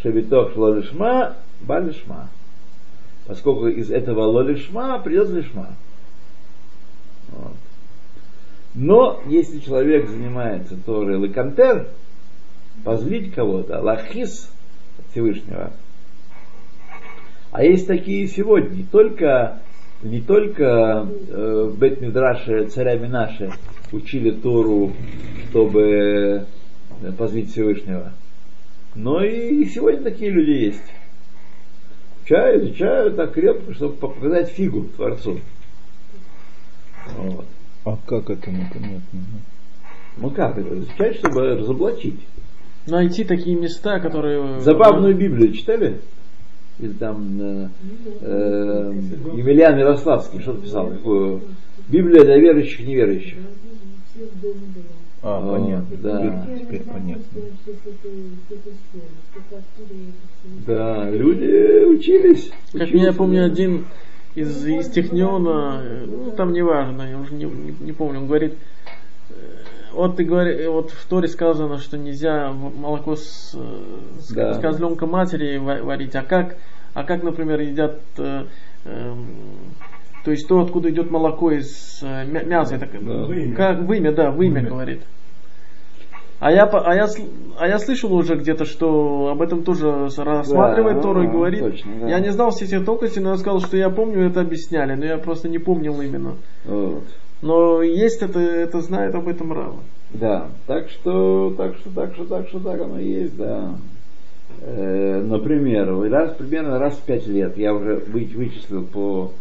Шабитох 0.00 0.56
Лолишма, 0.56 1.34
Балишма. 1.60 2.28
Поскольку 3.26 3.68
из 3.68 3.90
этого 3.90 4.26
Лолишма 4.26 5.00
придет 5.00 5.30
Лишма. 5.30 5.68
Вот. 7.30 7.56
Но 8.74 9.20
если 9.26 9.58
человек 9.60 10.08
занимается 10.08 10.76
Торой 10.84 11.20
Лекантер, 11.20 11.88
позлить 12.82 13.32
кого-то, 13.32 13.80
лахис 13.80 14.50
Всевышнего. 15.10 15.72
А 17.52 17.62
есть 17.62 17.86
такие 17.86 18.26
сегодня, 18.26 18.74
не 18.74 18.82
только, 18.82 19.60
не 20.02 20.20
только 20.20 21.06
э, 21.28 21.70
в 21.70 21.78
бет 21.78 22.72
царя 22.72 22.96
Минаше 22.98 23.52
учили 23.92 24.32
Тору, 24.32 24.92
чтобы 25.48 26.46
э, 27.02 27.12
позлить 27.16 27.52
Всевышнего, 27.52 28.12
но 28.94 29.22
и 29.22 29.64
сегодня 29.66 30.02
такие 30.02 30.30
люди 30.30 30.50
есть. 30.50 30.82
Изучают, 32.18 32.64
изучают 32.64 33.16
так 33.16 33.32
крепко, 33.34 33.74
чтобы 33.74 33.94
показать 33.96 34.48
фигу 34.48 34.88
Творцу. 34.96 35.40
Вот. 37.18 37.46
А 37.84 37.96
как 38.06 38.30
это 38.30 38.50
непонятно? 38.50 39.20
Ну 40.16 40.30
как 40.30 40.56
это? 40.56 40.74
Изучать, 40.78 41.16
чтобы 41.16 41.56
разоблачить. 41.56 42.20
Найти 42.86 43.24
такие 43.24 43.56
места, 43.56 43.98
которые... 43.98 44.60
Забавную 44.60 45.16
Библию 45.16 45.52
читали? 45.52 46.00
Или 46.78 46.92
там 46.92 47.40
э, 47.40 47.68
э, 48.20 48.92
Емельян 49.36 49.78
Ярославский 49.78 50.40
что-то 50.40 50.60
писал. 50.62 50.90
Такую, 50.90 51.42
Библия 51.88 52.24
для 52.24 52.38
верующих 52.38 52.80
и 52.80 52.86
неверующих. 52.86 53.38
А, 55.22 55.38
О, 55.38 55.52
понятно. 55.52 55.96
Да. 56.02 56.46
Теперь, 56.46 56.60
теперь 56.60 56.82
понятно. 56.82 57.24
Да, 60.66 61.10
люди 61.10 61.84
учились. 61.84 62.50
Как 62.72 62.82
учились, 62.82 63.02
я 63.02 63.12
помню, 63.12 63.44
один 63.46 63.86
из, 64.34 64.66
из 64.66 64.90
Техниона, 64.90 65.82
ну 66.06 66.30
там 66.32 66.52
неважно, 66.52 67.02
я 67.08 67.18
уже 67.18 67.34
не, 67.34 67.44
не, 67.44 67.74
не 67.80 67.92
помню, 67.92 68.20
он 68.20 68.26
говорит, 68.26 68.54
э, 69.30 69.34
вот 69.94 70.16
ты 70.16 70.24
говори, 70.24 70.66
вот 70.66 70.90
в 70.90 71.06
Торе 71.08 71.28
сказано, 71.28 71.78
что 71.78 71.96
нельзя 71.98 72.52
молоко 72.52 73.16
с, 73.16 73.54
с, 74.20 74.32
Да. 74.32 74.54
с 74.54 74.60
козленка 74.60 75.06
матери 75.06 75.56
ва- 75.58 75.82
варить, 75.82 76.14
а 76.16 76.22
как, 76.22 76.56
а 76.94 77.04
как, 77.04 77.22
например, 77.22 77.60
едят, 77.60 78.00
э, 78.18 78.44
эм, 78.84 79.26
то 80.24 80.30
есть 80.30 80.46
то, 80.48 80.60
откуда 80.60 80.90
идет 80.90 81.10
молоко 81.10 81.50
из 81.50 82.00
э, 82.02 82.24
мя- 82.26 82.44
мяса, 82.44 82.76
это 82.76 82.86
как- 82.86 83.04
Да. 83.04 83.26
как 83.56 83.82
вымя, 83.86 84.12
да, 84.12 84.30
вымя, 84.30 84.54
Вымя. 84.60 84.68
говорит. 84.68 85.02
А 86.40 86.50
я, 86.52 86.64
а, 86.64 86.94
я, 86.94 87.06
а 87.58 87.68
я 87.68 87.78
слышал 87.78 88.12
уже 88.12 88.34
где-то, 88.34 88.64
что 88.66 89.28
об 89.28 89.40
этом 89.40 89.62
тоже 89.62 90.08
рассматривает 90.18 90.96
Да, 90.96 91.02
Тору 91.02 91.22
и 91.22 91.26
да, 91.26 91.32
говорит. 91.32 91.60
точно, 91.60 91.92
да. 92.02 92.08
Я 92.08 92.20
не 92.20 92.30
знал 92.32 92.50
все 92.50 92.66
эти 92.66 92.78
тонкости, 92.80 93.18
но 93.18 93.30
я 93.30 93.36
сказал, 93.38 93.60
что 93.60 93.76
я 93.78 93.88
помню, 93.88 94.26
это 94.26 94.40
объясняли, 94.42 94.94
но 94.94 95.06
я 95.06 95.16
просто 95.16 95.48
не 95.48 95.58
помнил 95.58 96.00
именно. 96.02 96.34
Вот. 96.66 97.04
Но 97.44 97.82
есть 97.82 98.22
это, 98.22 98.40
это 98.40 98.80
знает 98.80 99.14
об 99.14 99.28
этом 99.28 99.52
Рава. 99.52 99.76
Да, 100.14 100.48
так 100.66 100.88
что, 100.88 101.54
так 101.58 101.76
что, 101.76 101.90
так 101.90 102.14
что, 102.14 102.24
так 102.24 102.48
что, 102.48 102.58
так 102.58 102.80
оно 102.80 102.98
есть, 102.98 103.36
да. 103.36 103.76
Э, 104.62 105.20
например, 105.22 105.94
раз, 106.10 106.34
примерно 106.38 106.78
раз 106.78 106.94
в 106.94 107.02
пять 107.02 107.26
лет 107.26 107.58
я 107.58 107.74
уже 107.74 107.96
вы- 107.96 108.30
вычислил 108.34 108.84
по 108.84 109.32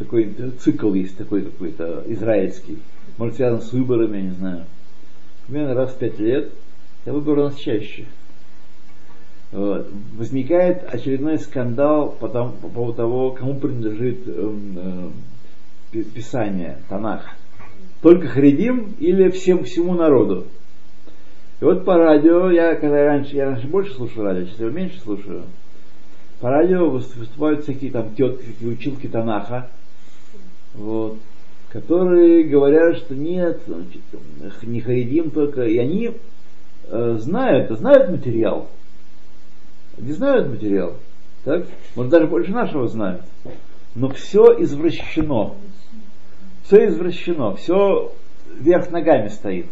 такой 0.00 0.34
цикл 0.64 0.92
есть 0.94 1.16
такой 1.16 1.42
какой-то 1.42 2.02
израильский, 2.08 2.80
может 3.18 3.36
связан 3.36 3.62
с 3.62 3.72
выборами, 3.72 4.16
я 4.16 4.22
не 4.24 4.30
знаю. 4.30 4.64
Примерно 5.46 5.74
раз 5.74 5.92
в 5.92 5.98
пять 5.98 6.18
лет, 6.18 6.50
я 7.06 7.12
выборы 7.12 7.42
у 7.42 7.44
нас 7.44 7.54
чаще. 7.54 8.06
Вот. 9.52 9.88
Возникает 10.18 10.92
очередной 10.92 11.38
скандал 11.38 12.16
по, 12.18 12.26
тому, 12.28 12.50
по 12.54 12.66
поводу 12.66 12.96
того, 12.96 13.30
кому 13.30 13.54
принадлежит 13.54 14.26
э, 14.26 14.54
э, 15.92 16.02
Писание, 16.02 16.78
Танах. 16.88 17.36
Только 18.04 18.28
Харидим 18.28 18.96
или 18.98 19.30
всем, 19.30 19.64
всему 19.64 19.94
народу. 19.94 20.44
И 21.62 21.64
вот 21.64 21.86
по 21.86 21.96
радио, 21.96 22.50
я 22.50 22.74
когда 22.74 23.02
раньше, 23.06 23.34
я 23.34 23.46
раньше 23.46 23.66
больше 23.66 23.94
слушаю 23.94 24.26
радио, 24.26 24.44
сейчас 24.44 24.60
я 24.60 24.68
меньше 24.68 25.00
слушаю. 25.00 25.44
По 26.38 26.50
радио 26.50 26.90
выступают 26.90 27.62
всякие 27.62 27.90
там 27.90 28.14
тетки, 28.14 28.44
такие 28.44 28.70
училки 28.70 29.06
Танаха, 29.06 29.70
вот, 30.74 31.16
которые 31.70 32.44
говорят, 32.44 32.98
что 32.98 33.14
нет, 33.14 33.62
не 34.64 34.82
Харидим 34.82 35.30
только, 35.30 35.62
и 35.62 35.78
они 35.78 36.10
э, 36.88 37.16
знают, 37.20 37.70
знают 37.70 38.10
материал, 38.10 38.68
не 39.96 40.12
знают 40.12 40.50
материал, 40.50 40.98
так? 41.44 41.68
Может, 41.96 42.12
даже 42.12 42.26
больше 42.26 42.52
нашего 42.52 42.86
знают. 42.86 43.22
Но 43.94 44.10
все 44.10 44.60
извращено. 44.60 45.54
Все 46.64 46.88
извращено, 46.88 47.54
все 47.56 48.12
вверх 48.58 48.90
ногами 48.90 49.28
стоит. 49.28 49.66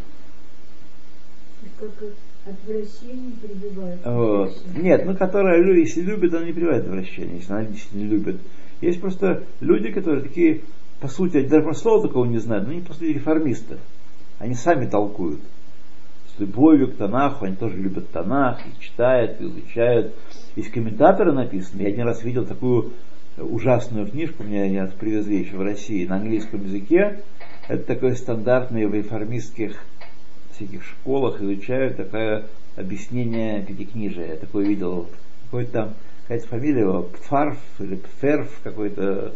Как 1.80 1.90
отвращение 2.44 3.32
прибивает. 3.40 4.00
Вот. 4.04 4.52
Нет, 4.76 5.06
ну 5.06 5.16
которая, 5.16 5.62
если 5.74 6.02
любит, 6.02 6.34
она 6.34 6.44
не 6.44 6.52
прививает 6.52 6.84
отвращение, 6.84 7.36
если 7.36 7.52
она 7.52 7.64
действительно 7.64 8.08
любит. 8.08 8.40
Есть 8.80 9.00
просто 9.00 9.44
люди, 9.60 9.90
которые 9.90 10.22
такие, 10.22 10.62
по 11.00 11.08
сути, 11.08 11.42
даже 11.46 11.64
про 11.64 11.74
слово 11.74 12.08
такого 12.08 12.24
не 12.26 12.38
знают, 12.38 12.66
но 12.66 12.72
они, 12.72 12.82
по 12.82 12.92
сути, 12.92 13.04
реформисты. 13.04 13.78
Они 14.38 14.54
сами 14.54 14.86
толкуют 14.86 15.40
с 16.34 16.40
любовью 16.40 16.88
к 16.88 16.96
Танаху, 16.96 17.44
они 17.44 17.56
тоже 17.56 17.76
любят 17.76 18.10
Танах, 18.10 18.60
и 18.66 18.82
читают, 18.82 19.40
и 19.40 19.44
изучают. 19.44 20.14
Есть 20.56 20.70
комментаторы 20.70 21.32
написаны. 21.32 21.82
Я 21.82 21.88
один 21.88 22.06
раз 22.06 22.22
видел 22.24 22.44
такую 22.44 22.92
ужасную 23.36 24.06
книжку, 24.06 24.42
мне 24.42 24.72
я 24.72 24.86
привезли 24.86 25.40
еще 25.40 25.56
в 25.56 25.62
России 25.62 26.06
на 26.06 26.16
английском 26.16 26.64
языке. 26.64 27.20
Это 27.68 27.84
такой 27.84 28.16
стандартный 28.16 28.86
в 28.86 28.94
реформистских 28.94 29.82
всяких 30.54 30.84
школах 30.84 31.40
изучают 31.40 31.96
такое 31.96 32.46
объяснение 32.76 33.64
пятикнижия. 33.64 34.28
Я 34.28 34.36
такое 34.36 34.66
видел. 34.66 35.08
Какой-то 35.44 35.72
там, 35.72 35.94
какая-то 36.22 36.48
фамилия 36.48 36.80
его, 36.80 37.02
Пфарф 37.02 37.58
или 37.78 37.96
Пферф 37.96 38.60
какой-то, 38.62 39.34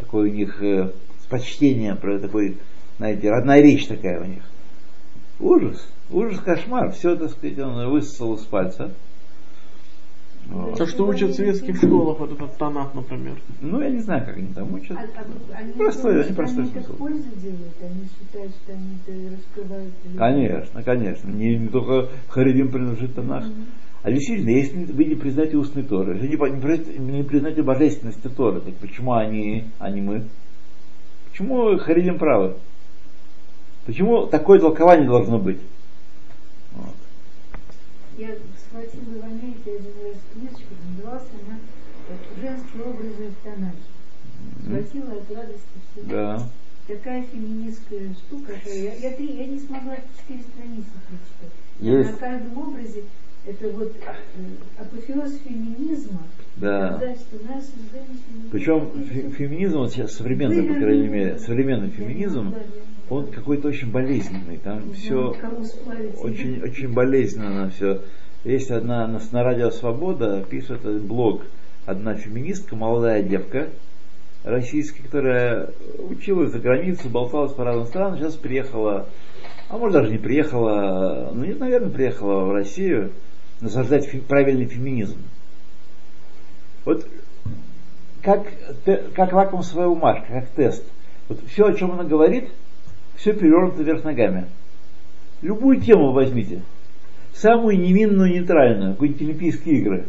такой 0.00 0.30
у 0.30 0.32
них 0.32 0.62
э, 0.62 0.90
с 1.22 1.26
почтением, 1.26 1.96
такой, 1.96 2.58
знаете, 2.98 3.30
родная 3.30 3.60
речь 3.60 3.86
такая 3.86 4.20
у 4.20 4.24
них. 4.24 4.42
Ужас. 5.38 5.86
Ужас, 6.10 6.40
кошмар. 6.40 6.92
Все, 6.92 7.16
так 7.16 7.30
сказать, 7.30 7.58
он 7.58 7.90
высосал 7.90 8.34
из 8.34 8.44
пальца. 8.44 8.92
Вот. 10.46 10.76
То, 10.76 10.86
что 10.86 11.06
учат 11.06 11.30
в 11.30 11.34
светских 11.34 11.76
школах, 11.76 12.18
вот 12.18 12.32
этот 12.32 12.56
тонат, 12.58 12.94
например. 12.94 13.36
Ну, 13.60 13.80
я 13.80 13.90
не 13.90 14.00
знаю, 14.00 14.26
как 14.26 14.36
они 14.36 14.52
там 14.52 14.74
учат. 14.74 14.96
А, 14.96 15.00
а, 15.00 15.56
они 15.56 15.72
простой, 15.72 16.12
думают, 16.12 16.26
они 16.26 16.36
простой 16.36 16.62
они 16.64 16.70
это 16.72 16.80
смысл. 16.80 16.98
пользу 16.98 17.28
делают, 17.36 17.74
они 17.82 18.04
считают, 18.04 18.52
что 18.52 18.72
они 18.72 18.98
это 19.06 19.36
раскрывают. 19.36 19.94
Конечно, 20.18 20.82
конечно. 20.82 21.30
Не, 21.30 21.56
не 21.56 21.68
только 21.68 22.08
Харидим 22.28 22.70
принадлежит 22.70 23.14
Танах. 23.14 23.44
А 24.02 24.10
действительно, 24.10 24.50
если 24.50 24.92
вы 24.92 25.04
не 25.04 25.14
признаете 25.14 25.56
устной 25.56 25.84
Торы, 25.84 26.16
если 26.16 26.28
не 26.28 26.36
признаете, 26.36 26.98
не 26.98 27.22
признаете 27.22 27.62
божественности 27.62 28.28
Торы, 28.28 28.60
так 28.60 28.74
почему 28.74 29.12
они, 29.12 29.68
а 29.78 29.90
не 29.90 30.00
мы? 30.00 30.24
Почему 31.30 31.78
Харидим 31.78 32.18
правы? 32.18 32.56
Почему 33.86 34.26
такое 34.26 34.58
толкование 34.58 35.08
должно 35.08 35.38
быть? 35.38 35.60
Вот. 36.72 36.94
Я 38.18 38.28
схватила 38.72 39.20
в 39.20 39.24
Америке 39.24 39.70
один 39.78 39.92
раз 40.04 40.16
книжечку, 40.32 40.74
называлась 40.96 41.28
она 41.46 41.58
как 42.08 42.18
«Женские 42.42 42.82
образы 42.84 43.28
в 43.28 43.44
Танахе». 43.44 43.76
Схватила 44.64 45.12
от 45.20 45.30
радости 45.36 45.76
всего. 45.92 46.10
Да. 46.10 46.48
Такая 46.88 47.22
феминистская 47.22 48.12
штука. 48.14 48.52
Я, 48.66 48.94
я, 48.94 49.12
три- 49.12 49.36
я 49.36 49.46
не 49.46 49.58
смогла 49.60 49.96
четыре 50.18 50.42
страницы 50.42 50.90
прочитать. 51.06 51.56
Есть. 51.80 52.10
На 52.12 52.16
каждом 52.16 52.58
образе 52.58 53.02
это 53.46 53.68
вот 53.70 53.92
э, 53.94 54.82
апофеоз 54.82 55.32
феминизма. 55.44 56.22
Да. 56.56 56.96
Сказать, 56.96 57.18
что 57.20 57.46
нас 57.46 57.72
женщины... 57.92 58.50
Причем 58.50 58.90
фе- 59.04 59.30
феминизм, 59.30 59.78
вот 59.78 59.92
сейчас 59.92 60.12
современный, 60.12 60.64
по 60.64 60.74
крайней 60.74 61.08
мере, 61.08 61.38
современный 61.38 61.90
феминизм, 61.90 62.54
он 63.08 63.30
какой-то 63.30 63.68
очень 63.68 63.90
болезненный. 63.90 64.58
Там 64.58 64.92
все 64.92 65.36
очень, 66.20 66.62
очень 66.62 66.92
болезненно 66.92 67.70
все. 67.70 68.02
Есть 68.44 68.72
одна 68.72 69.06
на, 69.06 69.44
радио 69.44 69.70
Свобода 69.70 70.42
пишет 70.42 70.82
блог 70.82 71.42
одна 71.86 72.14
феминистка, 72.14 72.74
молодая 72.74 73.22
девка 73.22 73.68
российская, 74.42 75.04
которая 75.04 75.70
училась 75.98 76.50
за 76.50 76.58
границу, 76.58 77.08
болталась 77.08 77.52
по 77.52 77.64
разным 77.64 77.86
странам, 77.86 78.18
сейчас 78.18 78.34
приехала, 78.34 79.06
а 79.68 79.78
может 79.78 79.94
даже 79.94 80.10
не 80.10 80.18
приехала, 80.18 81.30
ну 81.32 81.44
нет, 81.44 81.60
наверное, 81.60 81.90
приехала 81.90 82.44
в 82.44 82.52
Россию 82.52 83.12
насаждать 83.60 84.06
фе- 84.06 84.20
правильный 84.20 84.66
феминизм. 84.66 85.18
Вот 86.84 87.06
как, 88.22 88.44
те- 88.84 89.04
как 89.14 89.32
лакмусовая 89.32 89.86
бумажка, 89.86 90.26
как 90.28 90.48
тест. 90.48 90.84
Вот 91.28 91.38
все, 91.46 91.66
о 91.66 91.74
чем 91.74 91.92
она 91.92 92.02
говорит, 92.02 92.48
все 93.14 93.32
перевернуто 93.32 93.84
вверх 93.84 94.02
ногами. 94.02 94.46
Любую 95.42 95.80
тему 95.80 96.10
возьмите. 96.10 96.62
Самую 97.34 97.80
невинную, 97.80 98.30
нейтральную, 98.30 98.94
какие-нибудь 98.94 99.22
Олимпийские 99.22 99.78
игры. 99.78 100.06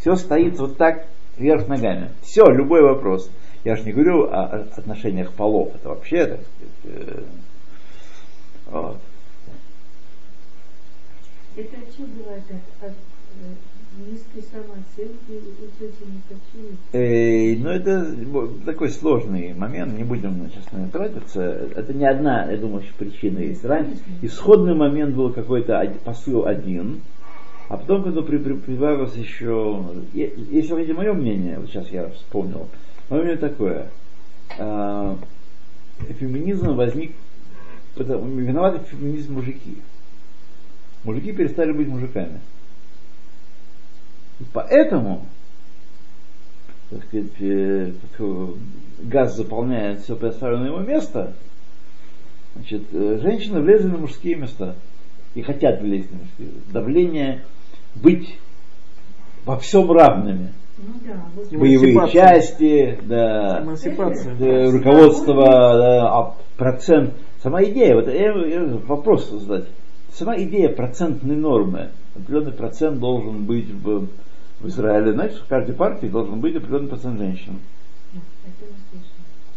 Все 0.00 0.16
стоит 0.16 0.58
вот 0.58 0.76
так 0.76 1.06
вверх 1.36 1.68
ногами. 1.68 2.10
Все, 2.22 2.46
любой 2.46 2.82
вопрос. 2.82 3.30
Я 3.64 3.76
же 3.76 3.84
не 3.84 3.92
говорю 3.92 4.24
о, 4.24 4.66
отношениях 4.76 5.32
полов. 5.32 5.74
Это 5.74 5.90
вообще, 5.90 6.26
так 6.26 6.40
сказать, 6.40 7.06
э, 7.06 7.22
вот. 8.70 8.98
Это 11.56 11.76
что 11.92 12.04
от, 12.04 12.90
от 12.90 12.94
э, 13.98 14.10
низкой 14.10 14.42
самооценки 14.50 15.30
у 15.30 15.66
тети 15.78 16.04
не 16.06 16.20
хочу? 16.28 16.76
Э, 16.92 17.56
ну, 17.56 17.70
это 17.70 18.64
такой 18.64 18.90
сложный 18.90 19.54
момент, 19.54 19.96
не 19.96 20.04
будем 20.04 20.48
сейчас 20.50 20.70
на 20.72 20.84
это 20.84 20.92
тратиться. 20.92 21.42
Это 21.74 21.92
не 21.94 22.04
одна, 22.04 22.50
я 22.50 22.56
думаю, 22.56 22.82
причина 22.98 23.38
есть. 23.38 23.64
Раньше 23.64 23.98
исходный 24.22 24.74
момент 24.74 25.14
был 25.14 25.32
какой-то 25.32 25.92
посыл 26.04 26.46
один, 26.46 27.00
а 27.68 27.76
потом, 27.76 28.02
когда 28.02 28.22
при, 28.22 28.38
при- 28.38 28.54
прибавилось 28.54 29.14
еще... 29.14 29.84
Если 30.12 30.74
хотите 30.74 30.92
мое 30.92 31.12
мнение, 31.12 31.58
вот 31.58 31.68
сейчас 31.68 31.88
я 31.90 32.08
вспомнил, 32.08 32.68
мое 33.08 33.22
мнение 33.22 33.38
такое. 33.38 33.86
А, 34.58 35.16
феминизм 36.18 36.74
возник, 36.74 37.12
потому, 37.94 38.26
виноваты 38.38 38.84
феминизм 38.90 39.34
мужики. 39.34 39.76
Мужики 41.04 41.32
перестали 41.32 41.72
быть 41.72 41.86
мужиками. 41.86 42.40
И 44.40 44.44
поэтому 44.52 45.26
так 46.90 47.04
сказать, 47.04 47.30
э, 47.38 47.92
э, 48.18 48.46
газ 49.02 49.36
заполняет 49.36 50.00
все 50.00 50.16
предоставленное 50.16 50.70
ему 50.70 50.80
место, 50.80 51.34
значит, 52.56 52.82
э, 52.92 53.18
женщины 53.22 53.60
влезли 53.60 53.88
на 53.88 53.98
мужские 53.98 54.34
места 54.34 54.74
и 55.34 55.42
хотят 55.42 55.80
влезть 55.80 56.10
на 56.10 56.18
мужские. 56.18 56.48
Давление 56.72 57.44
быть 57.94 58.38
во 59.44 59.56
всем 59.58 59.90
равными. 59.92 60.52
Ну 60.78 60.94
да, 61.04 61.58
Боевые 61.58 62.10
части, 62.10 62.98
да, 63.02 63.62
э, 63.62 64.70
руководство, 64.70 65.34
да, 65.34 66.08
а 66.08 66.36
процент. 66.56 67.14
Сама 67.42 67.62
идея, 67.64 67.94
вот 67.94 68.08
я, 68.08 68.32
я 68.46 68.64
вопрос 68.86 69.30
задать. 69.30 69.66
Сама 70.12 70.36
идея 70.38 70.70
процентной 70.70 71.36
нормы. 71.36 71.90
Определенный 72.16 72.52
процент 72.52 72.98
должен 72.98 73.44
быть 73.44 73.70
в, 73.70 74.08
в 74.60 74.68
Израиле. 74.68 75.12
Значит, 75.12 75.38
в 75.38 75.46
каждой 75.46 75.74
партии 75.74 76.06
должен 76.06 76.40
быть 76.40 76.54
определенный 76.56 76.88
процент 76.88 77.18
женщин. 77.18 77.58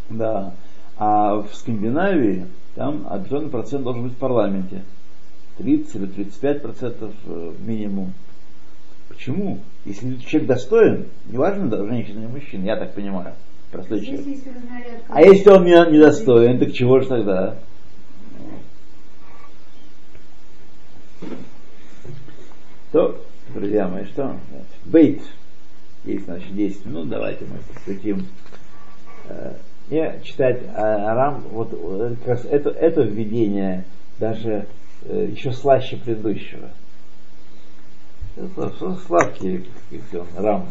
Да. 0.10 0.54
А 0.98 1.36
в 1.36 1.54
Скандинавии 1.54 2.48
там 2.76 3.06
определенный 3.10 3.50
процент 3.50 3.84
должен 3.84 4.04
быть 4.04 4.14
в 4.14 4.18
парламенте. 4.18 4.84
30 5.58 5.96
или 5.96 6.06
35 6.08 6.62
процентов 6.62 7.14
э, 7.26 7.54
минимум. 7.60 8.14
Почему? 9.08 9.60
Если 9.86 10.16
человек 10.16 10.48
достоин, 10.48 11.06
неважно, 11.28 11.70
женщина 11.86 12.20
или 12.20 12.28
мужчина, 12.28 12.66
я 12.66 12.78
так 12.78 12.96
понимаю, 12.96 13.36
простой 13.72 14.02
человек. 14.02 14.26
разнарядка. 14.26 15.06
А 15.10 15.22
если 15.22 15.50
он 15.50 15.66
не, 15.66 15.92
не 15.92 16.00
достоин, 16.00 16.58
так 16.58 16.74
чего 16.74 17.00
же 17.00 17.08
тогда? 17.08 17.58
То, 22.92 23.24
друзья 23.54 23.88
мои, 23.88 24.06
что? 24.06 24.36
Бейт. 24.86 25.22
Есть, 26.06 26.26
значит, 26.26 26.54
10 26.54 26.86
минут, 26.86 27.10
давайте 27.10 27.46
мы 27.46 27.60
посвятим. 27.74 28.26
э, 29.30 29.54
Не 29.90 30.22
читать 30.24 30.62
а, 30.76 31.12
Арам, 31.12 31.44
вот 31.52 31.70
э, 31.72 32.16
как 32.20 32.28
раз 32.28 32.46
это, 32.46 32.72
это 32.72 33.02
введение 33.04 33.86
даже 34.20 34.68
э, 35.06 35.30
еще 35.32 35.54
слаще 35.54 35.96
предыдущего. 35.98 36.70
Это 38.36 38.98
сладкие, 39.06 39.64
как 40.12 40.24
рам. 40.36 40.68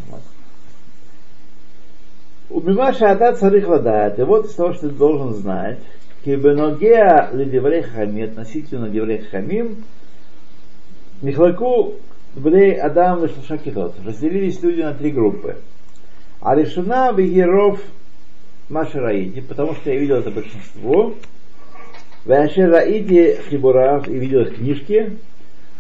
У 2.51 2.61
Мимаша 2.61 3.13
Ата 3.13 3.33
царих 3.35 3.69
ладает. 3.69 4.19
И 4.19 4.23
вот 4.23 4.47
из 4.47 4.55
того, 4.55 4.75
что 4.75 4.89
ты 4.89 4.95
должен 4.95 5.33
знать, 5.35 5.79
Кибеногеа 6.25 7.31
лидеврей 7.33 7.83
хами, 7.83 8.25
относительно 8.25 8.89
деврей 8.89 9.23
хамим, 9.23 9.85
Михлаку 11.23 11.95
Бней 12.35 12.75
Адам 12.81 13.25
и 13.25 13.29
Шлашакитот. 13.29 13.95
Разделились 14.05 14.63
люди 14.63 14.81
на 14.81 14.95
три 14.95 15.11
группы. 15.11 15.57
А 16.41 16.55
решена 16.55 17.13
Бегеров 17.13 17.81
Маша 18.69 19.01
Раиди, 19.01 19.41
потому 19.43 19.75
что 19.75 19.91
я 19.91 19.99
видел 19.99 20.17
это 20.17 20.31
большинство. 20.31 21.15
Вяшер 22.25 22.71
Раиди 22.71 23.39
Хибурав 23.49 24.09
и 24.09 24.19
видел 24.19 24.47
книжки. 24.47 25.19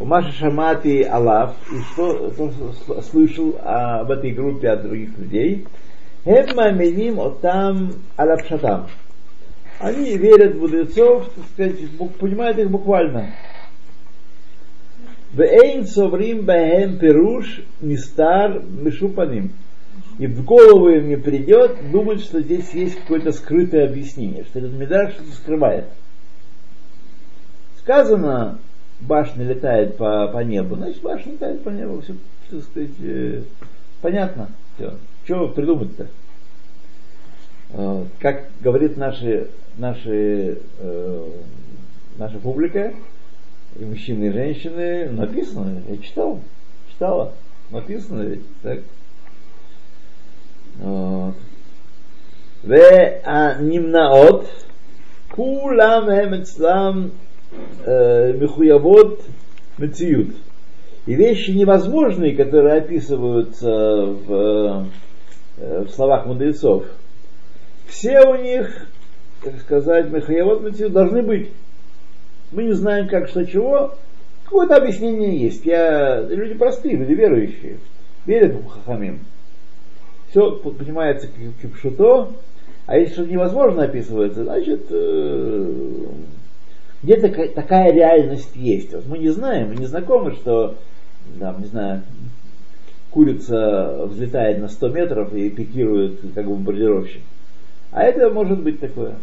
У 0.00 0.04
Маши 0.04 0.32
Шамати 0.32 1.02
Алав, 1.02 1.54
и 1.70 1.80
что, 1.92 2.32
что 2.32 3.02
слышал 3.02 3.56
об 3.62 4.10
этой 4.10 4.32
группе 4.32 4.70
от 4.70 4.82
других 4.82 5.16
людей. 5.16 5.66
Хем 6.24 6.56
маминим 6.56 7.20
отам 7.20 7.92
алапшатам. 8.16 8.88
Они 9.78 10.16
верят 10.16 10.54
в 10.54 10.60
мудрецов, 10.60 11.30
так 11.34 11.44
сказать, 11.52 12.18
понимают 12.18 12.58
их 12.58 12.70
буквально. 12.70 13.30
Вейн 15.33 15.87
соврим 15.87 16.45
бахем 16.45 16.99
пируш 16.99 17.62
мистар 17.81 18.62
мишупаним. 18.62 19.53
И 20.18 20.27
в 20.27 20.45
голову 20.45 20.90
им 20.90 21.09
не 21.09 21.16
придет 21.16 21.90
думать, 21.90 22.21
что 22.21 22.40
здесь 22.40 22.73
есть 22.75 23.01
какое-то 23.01 23.33
скрытое 23.33 23.88
объяснение, 23.88 24.45
что 24.45 24.59
этот 24.59 24.73
медраж 24.73 25.14
что-то 25.14 25.33
скрывает. 25.33 25.87
Сказано, 27.79 28.59
башня 29.01 29.45
летает 29.45 29.97
по, 29.97 30.29
по 30.29 30.38
небу, 30.40 30.77
значит 30.77 31.03
башня 31.03 31.33
летает 31.33 31.62
по 31.62 31.71
небу, 31.71 32.03
все, 32.03 32.14
так 32.51 32.62
сказать, 32.62 32.90
э, 33.01 33.42
понятно. 34.03 34.51
Все. 34.77 34.95
Что 35.25 35.49
придумать-то? 35.49 36.07
Э, 37.71 38.05
как 38.21 38.49
говорит 38.61 38.97
наши, 38.97 39.49
наши, 39.79 40.59
э, 40.79 41.29
наша 42.18 42.38
публика, 42.38 42.92
и 43.80 43.86
мужчины, 43.86 44.25
и 44.25 44.32
женщины, 44.32 45.10
написано, 45.10 45.82
я 45.88 45.97
читал, 45.97 46.39
читала, 46.89 47.34
написано 47.71 48.21
ведь, 48.23 48.43
так. 48.62 48.80
Вот. 50.80 51.36
והנמנעות, 52.63 54.45
כולם 55.32 56.10
הם 56.10 56.34
אצלם 56.34 57.10
מחויבות 58.39 59.21
מציאות. 59.80 60.27
И 61.08 61.15
вещи 61.15 61.51
невозможные, 61.51 62.36
которые 62.36 62.80
описываются 62.80 63.69
в, 63.69 64.88
в 65.56 65.89
словах 65.89 66.25
мудрецов, 66.25 66.84
все 67.88 68.19
у 68.27 68.36
них, 68.36 68.88
так 69.41 69.58
сказать, 69.62 70.10
Михаевод 70.10 70.69
должны 70.91 71.21
быть. 71.21 71.49
мы 72.52 72.64
не 72.64 72.72
знаем 72.72 73.08
как, 73.08 73.28
что, 73.28 73.44
чего. 73.44 73.94
Какое-то 74.44 74.76
объяснение 74.76 75.38
есть. 75.38 75.64
Я... 75.64 76.20
Люди 76.20 76.54
простые, 76.54 76.96
люди 76.96 77.12
верующие. 77.12 77.78
Верят 78.26 78.54
в 78.54 78.66
хахамим. 78.66 79.20
Все 80.30 80.52
понимается 80.52 81.28
кипшуто. 81.60 82.30
А 82.86 82.98
если 82.98 83.14
что-то 83.14 83.30
невозможно 83.30 83.84
описывается, 83.84 84.44
значит, 84.44 84.86
э, 84.90 86.06
где-то 87.02 87.48
такая 87.54 87.92
реальность 87.92 88.54
есть. 88.54 88.92
Вот 88.92 89.06
мы 89.06 89.18
не 89.18 89.30
знаем, 89.30 89.68
мы 89.68 89.76
не 89.76 89.86
знакомы, 89.86 90.32
что, 90.32 90.76
там, 91.38 91.60
не 91.60 91.66
знаю, 91.66 92.02
курица 93.10 94.06
взлетает 94.06 94.58
на 94.58 94.68
100 94.68 94.88
метров 94.88 95.32
и 95.32 95.50
пикирует 95.50 96.20
как 96.34 96.46
бомбардировщик. 96.46 97.22
А 97.92 98.02
это 98.02 98.30
может 98.30 98.62
быть 98.62 98.80
такое. 98.80 99.16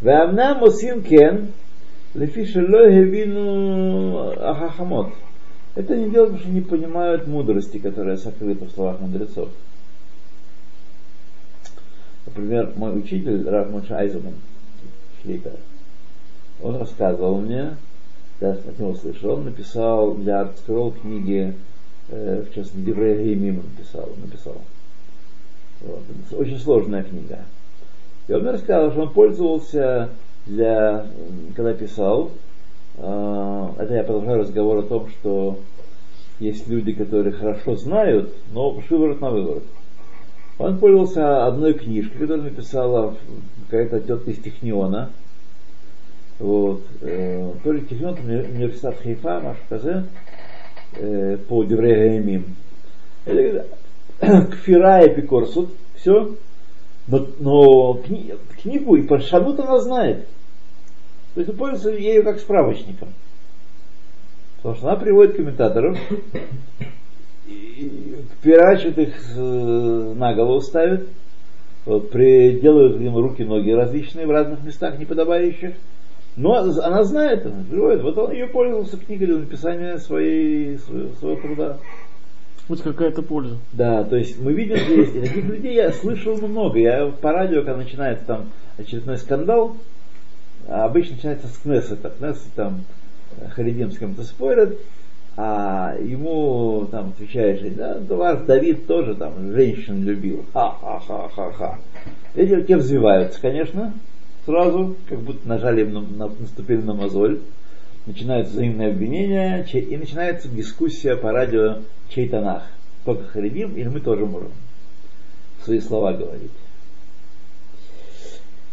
Вамна 0.00 0.54
Мусин 0.54 1.02
Кен, 1.02 1.52
Лефиша 2.14 2.60
Лойхевину 2.60 4.32
Ахахамот. 4.38 5.12
Это 5.74 5.96
не 5.96 6.10
делают, 6.10 6.32
потому 6.32 6.38
что 6.38 6.50
не 6.50 6.60
понимают 6.60 7.26
мудрости, 7.26 7.78
которая 7.78 8.18
сокрыта 8.18 8.66
в 8.66 8.70
словах 8.70 9.00
мудрецов. 9.00 9.48
Например, 12.26 12.72
мой 12.76 12.98
учитель 12.98 13.48
Раф 13.48 13.70
Маша 13.70 13.98
Айзенман, 13.98 14.34
Шлейка, 15.22 15.52
он 16.62 16.76
рассказывал 16.76 17.40
мне, 17.40 17.76
я 18.40 18.50
от 18.50 18.78
него 18.78 18.94
слышал, 18.94 19.32
он 19.32 19.44
написал 19.46 20.14
для 20.14 20.42
Art 20.42 21.00
книги, 21.00 21.54
э, 22.08 22.44
в 22.48 22.54
частности, 22.54 22.88
Еврея 22.88 23.24
Геймим 23.24 23.60
он 23.60 23.84
писал, 23.84 24.08
написал. 24.16 24.58
Вот. 25.80 26.02
Очень 26.32 26.58
сложная 26.58 27.02
книга. 27.02 27.40
И 28.28 28.32
он 28.32 28.42
мне 28.42 28.52
рассказал, 28.52 28.92
что 28.92 29.02
он 29.02 29.12
пользовался 29.12 30.10
для, 30.46 31.06
когда 31.54 31.72
писал, 31.72 32.30
э, 32.96 33.68
это 33.78 33.94
я 33.94 34.02
продолжаю 34.02 34.40
разговор 34.40 34.78
о 34.78 34.82
том, 34.82 35.08
что 35.08 35.58
есть 36.40 36.66
люди, 36.68 36.92
которые 36.92 37.32
хорошо 37.32 37.76
знают, 37.76 38.34
но 38.52 38.80
шиворот 38.88 39.20
на 39.20 39.30
выворот. 39.30 39.64
Он 40.58 40.78
пользовался 40.78 41.46
одной 41.46 41.74
книжкой, 41.74 42.20
которую 42.20 42.44
написала 42.44 43.16
какая-то 43.68 44.00
тетка 44.00 44.30
из 44.30 44.38
Техниона. 44.38 45.10
Вот. 46.38 46.82
Э, 47.00 47.52
то 47.62 47.72
ли 47.72 47.82
Технион, 47.82 48.16
то 48.16 48.22
университет 48.22 48.96
Хейфа, 49.02 49.40
Маш 49.40 49.56
Казе, 49.68 50.04
э, 50.96 51.38
по 51.48 51.64
Деврея 51.64 52.18
Кфира 54.50 55.04
и 55.04 55.14
все. 55.94 56.36
Но, 57.06 57.26
но 57.38 57.94
кни, 57.94 58.34
книгу 58.62 58.96
и 58.96 59.02
Паршанут 59.02 59.58
она 59.60 59.80
знает. 59.80 60.28
То 61.34 61.40
есть 61.40 61.50
он 61.50 61.56
пользуется 61.56 61.90
ею 61.90 62.22
как 62.24 62.38
справочником. 62.38 63.08
Потому 64.56 64.76
что 64.76 64.88
она 64.88 64.96
приводит 64.96 65.36
комментаторов, 65.36 65.98
переворачивает 68.42 68.98
их 68.98 69.14
э, 69.36 70.14
на 70.16 70.34
голову 70.34 70.60
ставит, 70.60 71.08
вот, 71.84 72.10
при, 72.10 72.60
делают 72.60 73.00
им 73.00 73.16
руки, 73.16 73.42
ноги 73.42 73.70
различные 73.70 74.26
в 74.26 74.30
разных 74.30 74.62
местах 74.62 74.98
неподобающих. 74.98 75.74
Но 76.36 76.54
она 76.54 77.04
знает, 77.04 77.44
она 77.44 77.64
приводит. 77.68 78.02
Вот 78.02 78.16
он 78.16 78.32
ее 78.32 78.46
пользовался 78.46 78.96
книгой 78.96 79.26
для 79.26 79.36
написания 79.38 79.98
своей, 79.98 80.78
своего 80.78 81.36
труда. 81.36 81.78
Вот 82.72 82.80
какая-то 82.80 83.20
польза. 83.20 83.58
Да, 83.74 84.02
то 84.02 84.16
есть 84.16 84.40
мы 84.40 84.54
видим 84.54 84.78
здесь, 84.78 85.14
и 85.14 85.20
таких 85.20 85.44
людей 85.44 85.74
я 85.74 85.92
слышал 85.92 86.38
много. 86.38 86.78
Я 86.78 87.08
по 87.08 87.30
радио, 87.30 87.60
когда 87.60 87.76
начинается 87.76 88.24
там 88.24 88.48
очередной 88.78 89.18
скандал, 89.18 89.76
обычно 90.66 91.16
начинается 91.16 91.48
с 91.48 91.58
Кнессета. 91.58 92.08
Кнессет 92.08 92.50
там 92.56 92.84
Харидим 93.50 93.92
с 93.92 93.98
кем-то 93.98 94.22
спорят, 94.22 94.78
а 95.36 95.94
ему 96.00 96.88
там 96.90 97.10
отвечаешь, 97.10 97.60
да, 97.76 98.00
ваш 98.08 98.46
Давид 98.46 98.86
тоже 98.86 99.16
там 99.16 99.52
женщин 99.52 100.02
любил, 100.02 100.46
ха-ха-ха-ха-ха. 100.54 101.78
Эти 102.34 102.58
те 102.62 102.78
взвиваются, 102.78 103.38
конечно, 103.38 103.92
сразу, 104.46 104.96
как 105.10 105.18
будто 105.18 105.46
нажали, 105.46 105.84
на, 105.84 106.00
на, 106.00 106.28
наступили 106.28 106.80
на 106.80 106.94
мозоль, 106.94 107.40
начинаются 108.06 108.54
взаимные 108.54 108.88
обвинения, 108.88 109.62
и 109.62 109.96
начинается 109.98 110.48
дискуссия 110.48 111.16
по 111.16 111.32
радио 111.32 111.80
Чей-то 112.14 112.40
нах 112.40 112.64
Только 113.04 113.24
хребим, 113.24 113.74
или 113.76 113.88
мы 113.88 114.00
тоже 114.00 114.26
можем 114.26 114.52
свои 115.64 115.80
слова 115.80 116.12
говорить. 116.12 116.50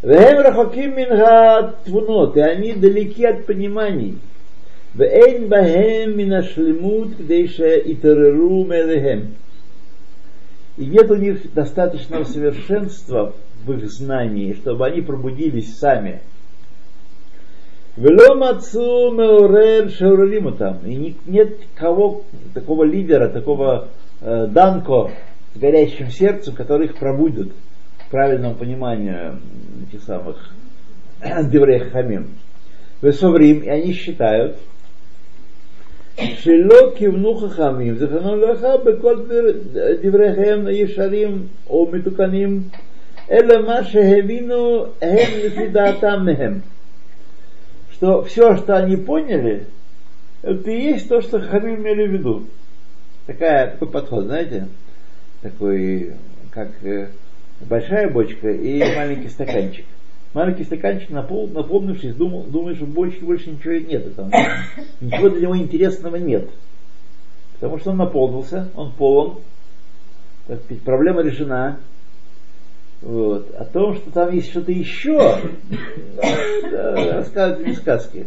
Вехем 0.02 0.40
рахаким 0.40 0.96
минга 0.96 1.74
твунот, 1.84 2.36
и 2.36 2.40
они 2.40 2.72
далеки 2.72 3.24
от 3.24 3.46
пониманий. 3.46 4.18
Вейн 4.94 5.48
бахем 5.48 6.18
минашлемут, 6.18 7.16
кдейша 7.16 7.78
итереру 7.78 8.64
мелехем. 8.64 9.34
И 10.76 10.86
нет 10.86 11.10
у 11.10 11.14
них 11.14 11.52
достаточного 11.54 12.24
совершенства 12.24 13.34
в 13.64 13.72
их 13.72 13.90
знании, 13.90 14.54
чтобы 14.54 14.86
они 14.86 15.00
пробудились 15.00 15.78
сами– 15.78 16.20
Вело 17.97 18.35
мацу 18.35 19.11
меорер 19.11 19.89
там. 20.57 20.85
И 20.85 21.15
нет 21.25 21.57
кого, 21.75 22.23
такого 22.53 22.83
лидера, 22.83 23.29
такого 23.29 23.87
э, 24.21 24.47
данко 24.47 25.11
с 25.53 25.57
горящим 25.57 26.09
сердцем, 26.09 26.55
который 26.55 26.87
их 26.87 26.95
пробудет 26.95 27.51
к 27.97 28.09
правильному 28.11 28.55
пониманию 28.55 29.39
этих 29.87 30.03
самых 30.03 30.51
Деврех 31.49 31.91
Хамим. 31.91 32.31
Весоврим, 33.01 33.59
и 33.59 33.69
они 33.69 33.93
считают, 33.93 34.57
שלא 36.17 36.93
כיוונו 36.95 37.35
חכמים, 37.35 37.97
זכרונו 37.97 38.35
לברכה, 38.35 38.77
בכל 38.85 39.15
דבריהם 40.03 40.67
הישרים 40.67 41.47
או 41.69 41.89
מתוקנים, 41.91 42.63
אלא 43.31 43.61
מה 43.67 43.83
שהבינו 43.83 44.85
הם 45.01 45.29
לפי 45.45 45.67
דעתם 45.67 46.25
מהם. 46.25 46.59
Что 48.00 48.22
все, 48.22 48.56
что 48.56 48.78
они 48.78 48.96
поняли, 48.96 49.66
это 50.40 50.70
и 50.70 50.84
есть 50.84 51.06
то, 51.10 51.20
что 51.20 51.38
Хамим 51.38 51.82
имели 51.82 52.06
в 52.06 52.12
виду. 52.12 52.46
Такая, 53.26 53.72
такой 53.72 53.90
подход, 53.90 54.24
знаете, 54.24 54.68
такой, 55.42 56.14
как 56.50 56.70
э, 56.82 57.10
большая 57.60 58.10
бочка 58.10 58.48
и 58.48 58.78
маленький 58.96 59.28
стаканчик. 59.28 59.84
Маленький 60.32 60.64
стаканчик, 60.64 61.10
напол, 61.10 61.48
наполнившись, 61.48 62.14
думал, 62.14 62.44
думаешь, 62.44 62.78
что 62.78 62.86
бочке 62.86 63.22
больше 63.22 63.50
ничего 63.50 63.74
нет. 63.74 64.16
Там, 64.16 64.30
ничего 65.02 65.28
для 65.28 65.42
него 65.42 65.58
интересного 65.58 66.16
нет. 66.16 66.48
Потому 67.52 67.78
что 67.80 67.90
он 67.90 67.98
наполнился, 67.98 68.70
он 68.76 68.92
полон, 68.92 69.40
так 70.46 70.62
сказать, 70.62 70.82
проблема 70.84 71.20
решена. 71.20 71.80
Вот. 73.02 73.54
О 73.54 73.64
том, 73.64 73.96
что 73.96 74.10
там 74.10 74.34
есть 74.34 74.50
что-то 74.50 74.72
еще, 74.72 75.38
рассказывают 76.62 77.66
не 77.66 77.74
сказки. 77.74 78.26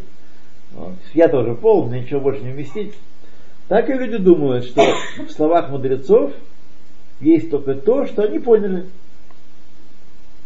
Я 1.13 1.27
тоже 1.27 1.53
полон, 1.55 1.93
ничего 1.93 2.19
больше 2.19 2.41
не 2.41 2.51
вместить. 2.51 2.93
Так 3.67 3.89
и 3.89 3.93
люди 3.93 4.17
думают, 4.17 4.65
что 4.65 4.81
в 5.27 5.31
словах 5.31 5.69
мудрецов 5.69 6.33
есть 7.21 7.51
только 7.51 7.75
то, 7.75 8.05
что 8.05 8.23
они 8.23 8.39
поняли. 8.39 8.86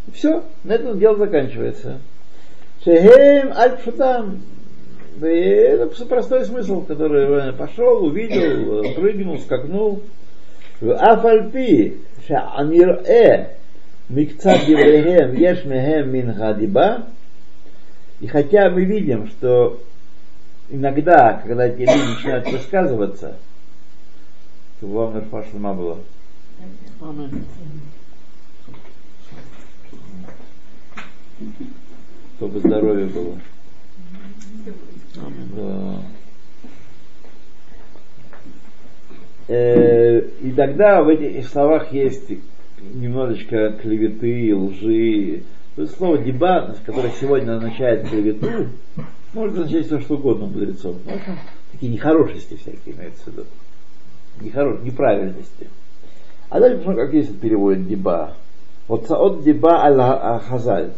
И 0.07 0.11
все, 0.11 0.43
на 0.63 0.73
этом 0.73 0.99
дело 0.99 1.17
заканчивается. 1.17 1.99
Шехем 2.83 3.51
аль 3.53 3.77
Это 5.21 6.05
простой 6.05 6.45
смысл, 6.45 6.81
который 6.81 7.53
пошел, 7.53 8.05
увидел, 8.05 8.93
прыгнул, 8.93 9.39
скакнул. 9.39 10.03
Афальпи 10.81 11.97
шаанир 12.27 13.01
э 13.07 13.57
микцат 14.09 14.67
евреем 14.67 15.33
еш 15.33 15.65
мехем 15.65 16.11
мин 16.11 16.33
хадиба. 16.33 17.07
И 18.19 18.27
хотя 18.27 18.69
мы 18.69 18.83
видим, 18.83 19.27
что 19.27 19.81
иногда, 20.69 21.41
когда 21.45 21.67
эти 21.67 21.81
люди 21.81 22.15
начинают 22.15 22.51
высказываться, 22.51 23.37
вам 24.81 25.17
Ирфашлама 25.17 25.73
было. 25.73 25.99
Чтобы 32.37 32.59
здоровье 32.59 33.05
было. 33.07 33.35
Да. 35.55 36.01
Э, 39.47 40.19
и 40.19 40.51
тогда 40.51 41.01
в 41.03 41.09
этих 41.09 41.47
словах 41.47 41.91
есть 41.93 42.31
немножечко 42.81 43.73
клеветы, 43.81 44.55
лжи. 44.55 45.43
Слово 45.97 46.17
деба, 46.17 46.75
которое 46.85 47.11
сегодня 47.19 47.57
означает 47.57 48.09
клевету, 48.09 48.47
может 49.33 49.59
означать 49.59 49.85
все, 49.85 49.99
что 49.99 50.15
угодно 50.15 50.45
у 50.45 50.47
мудрецов. 50.49 50.95
Ну, 51.05 51.11
такие 51.71 51.91
нехорошести 51.91 52.55
всякие 52.55 52.95
имеются 52.95 53.25
в 53.25 53.27
виду. 53.27 53.43
Нехорош, 54.41 54.81
неправильности. 54.81 55.69
А 56.49 56.59
дальше 56.59 56.77
посмотрим, 56.77 57.05
как 57.05 57.09
здесь 57.09 57.35
переводит 57.35 57.87
деба. 57.87 58.33
Вот 58.87 59.09
от 59.11 59.43
деба 59.43 59.83
аль 59.83 60.39
хазаль. 60.41 60.91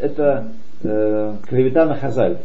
Это 0.00 0.52
э, 0.82 1.36
клевета 1.48 1.86
на 1.86 1.96
хазаль 1.96 2.38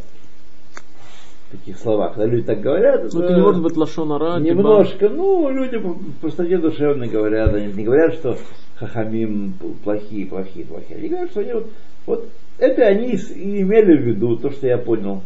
таких 1.52 1.78
словах. 1.78 2.14
Когда 2.14 2.26
люди 2.26 2.46
так 2.46 2.60
говорят, 2.60 3.12
ну, 3.12 3.22
это, 3.22 3.34
не 3.34 3.40
может 3.40 3.62
быть 3.62 3.76
лошонара. 3.76 4.40
Немножко, 4.40 5.08
типа... 5.08 5.14
ну, 5.14 5.50
люди 5.50 5.80
простоте 6.20 6.58
душевно 6.58 7.06
говорят, 7.06 7.54
они 7.54 7.72
не 7.72 7.84
говорят, 7.84 8.14
что 8.14 8.36
хахамим 8.76 9.54
плохие, 9.84 10.26
плохие, 10.26 10.66
плохие. 10.66 10.98
Они 10.98 11.08
говорят, 11.08 11.30
что 11.30 11.40
они 11.40 11.52
вот, 11.52 11.70
вот 12.06 12.28
это 12.58 12.82
они 12.82 13.12
и 13.12 13.62
имели 13.62 13.96
в 13.96 14.02
виду, 14.02 14.36
то, 14.36 14.50
что 14.50 14.66
я 14.66 14.78
понял. 14.78 15.22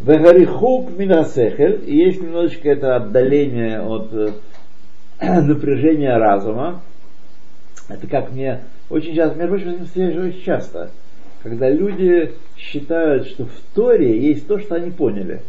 Вегарихук 0.00 0.90
минасехель, 0.98 1.82
и 1.86 1.96
есть 1.96 2.20
немножечко 2.20 2.68
это 2.68 2.96
отдаление 2.96 3.80
от 3.80 4.12
э, 4.12 4.32
напряжения 5.40 6.16
разума. 6.18 6.82
Это 7.88 8.06
как 8.08 8.32
мне 8.32 8.64
очень 8.90 9.14
часто, 9.14 9.38
между 9.38 9.56
прочим, 9.56 9.82
очень 10.26 10.42
часто 10.42 10.90
когда 11.44 11.68
люди 11.68 12.32
считают, 12.70 13.26
что 13.26 13.44
в 13.44 13.60
Торе 13.74 14.18
есть 14.18 14.46
то, 14.46 14.58
что 14.58 14.76
они 14.76 14.90
поняли. 14.90 15.42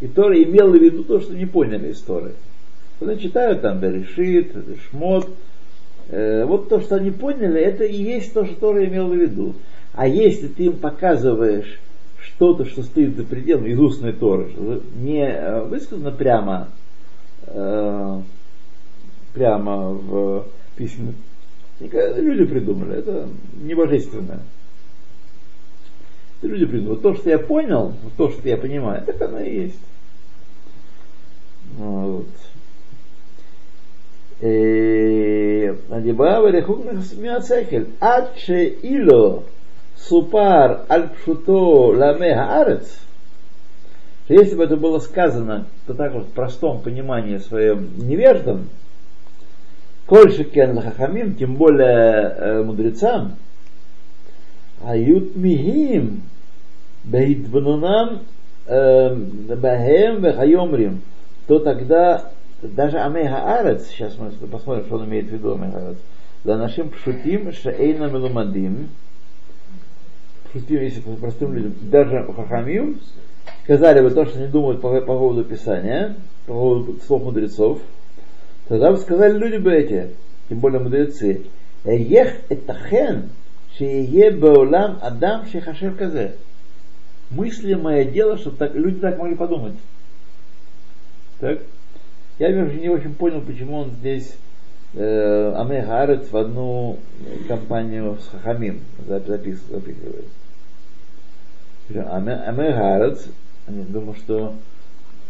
И 0.00 0.06
Тора 0.06 0.40
имела 0.42 0.70
в 0.70 0.82
виду 0.82 1.04
то, 1.04 1.20
что 1.20 1.34
не 1.34 1.46
поняли 1.46 1.90
из 1.90 2.00
Торы. 2.00 2.32
Когда 2.98 3.16
читают 3.16 3.62
там 3.62 3.78
Берешит, 3.78 4.52
Шмот, 4.88 5.28
э, 6.08 6.44
вот 6.44 6.68
то, 6.68 6.80
что 6.80 6.96
они 6.96 7.10
поняли, 7.10 7.60
это 7.60 7.84
и 7.84 7.96
есть 7.96 8.32
то, 8.32 8.44
что 8.44 8.54
Тора 8.56 8.84
имела 8.84 9.08
в 9.08 9.14
виду. 9.14 9.54
А 9.94 10.06
если 10.06 10.48
ты 10.48 10.64
им 10.64 10.74
показываешь 10.74 11.80
что-то, 12.20 12.64
что 12.64 12.82
стоит 12.82 13.16
за 13.16 13.24
пределом 13.24 13.66
из 13.66 13.78
устной 13.78 14.12
Торы, 14.12 14.50
не 14.96 15.24
э, 15.24 15.62
высказано 15.64 16.10
прямо, 16.10 16.68
э, 17.46 18.20
прямо 19.34 19.90
в 19.90 20.46
письме, 20.76 21.14
люди 21.80 22.44
придумали, 22.44 22.98
это 22.98 23.28
не 23.60 23.74
божественное. 23.74 24.40
Люди 26.42 26.66
придумают. 26.66 27.02
То, 27.02 27.14
что 27.14 27.30
я 27.30 27.38
понял, 27.38 27.94
то, 28.16 28.30
что 28.30 28.48
я 28.48 28.56
понимаю, 28.56 29.04
так 29.04 29.20
оно 29.22 29.40
и 29.40 29.64
есть. 29.64 29.80
Вот. 31.76 32.26
Адибава 35.90 36.50
рехук 36.50 36.84
миацехель. 37.16 37.88
Адше 37.98 38.66
ило 38.66 39.42
супар 39.96 40.84
аль 40.88 41.08
пшуто 41.08 41.88
ламе 41.96 42.34
хаарец. 42.34 43.00
Если 44.28 44.54
бы 44.54 44.64
это 44.64 44.76
было 44.76 44.98
сказано, 45.00 45.66
то 45.86 45.94
так 45.94 46.12
вот 46.12 46.26
в 46.26 46.32
простом 46.32 46.82
понимании 46.82 47.38
своем 47.38 47.88
невеждам, 47.96 48.68
кольше 50.06 50.44
кен 50.44 50.76
лахахамим, 50.76 51.34
тем 51.34 51.56
более 51.56 51.88
э, 51.88 52.62
мудрецам, 52.62 53.36
היו 54.85 55.19
תמיהים 55.33 56.19
בהתבוננם 57.05 58.07
בהם 59.61 60.15
וכיומרים, 60.21 60.99
то 61.47 61.59
тогда 61.59 62.29
даже 62.61 62.97
Амей 62.97 63.27
Хаарец, 63.27 63.87
сейчас 63.87 64.17
мы 64.17 64.31
посмотрим, 64.47 64.85
что 64.85 64.95
он 64.95 65.05
имеет 65.05 65.25
в 65.25 65.33
виду 65.33 65.53
Амей 65.53 65.71
Хаарец, 65.71 65.97
нашим 66.43 66.89
пшутим 66.89 67.51
шаэйна 67.51 68.09
мелумадим, 68.09 68.89
пшутим, 70.49 70.81
если 70.81 71.01
простым 71.01 71.53
людям, 71.53 71.73
даже 71.81 72.25
хахамим, 72.35 72.99
сказали 73.63 74.01
бы 74.01 74.11
то, 74.11 74.25
что 74.25 74.39
они 74.39 74.47
думают 74.47 74.81
по, 74.81 74.89
по 75.01 75.17
поводу 75.17 75.43
Писания, 75.43 76.15
по 76.45 76.53
поводу 76.53 76.99
слов 77.05 77.23
мудрецов, 77.23 77.79
тогда 78.67 78.91
бы 78.91 78.97
сказали 78.97 79.37
люди 79.37 79.57
бы 79.57 79.73
эти, 79.73 80.09
тем 80.49 80.59
более 80.59 80.79
мудрецы, 80.79 81.41
Ех 81.85 82.37
это 82.47 82.73
хен, 83.78 84.06
Шее 84.06 84.30
беолам 84.30 84.98
адам 85.02 85.46
шехашев 85.46 85.96
казе. 85.96 86.34
Мыслимое 87.30 88.04
дело, 88.04 88.38
что 88.38 88.50
так, 88.50 88.74
люди 88.74 89.00
так 89.00 89.18
могли 89.18 89.34
подумать. 89.34 89.74
Так? 91.40 91.60
Я 92.38 92.54
вообще 92.54 92.80
не 92.80 92.88
очень 92.88 93.14
понял, 93.14 93.40
почему 93.42 93.78
он 93.78 93.90
здесь 93.90 94.34
э, 94.94 95.54
Амехарет 95.56 96.30
в 96.30 96.36
одну 96.36 96.98
компанию 97.48 98.16
с 98.20 98.28
Хахамим 98.28 98.80
запис, 99.06 99.60
запихивает. 99.68 100.24
Амехарет, 101.90 103.20
думаю, 103.66 104.14
что 104.14 104.54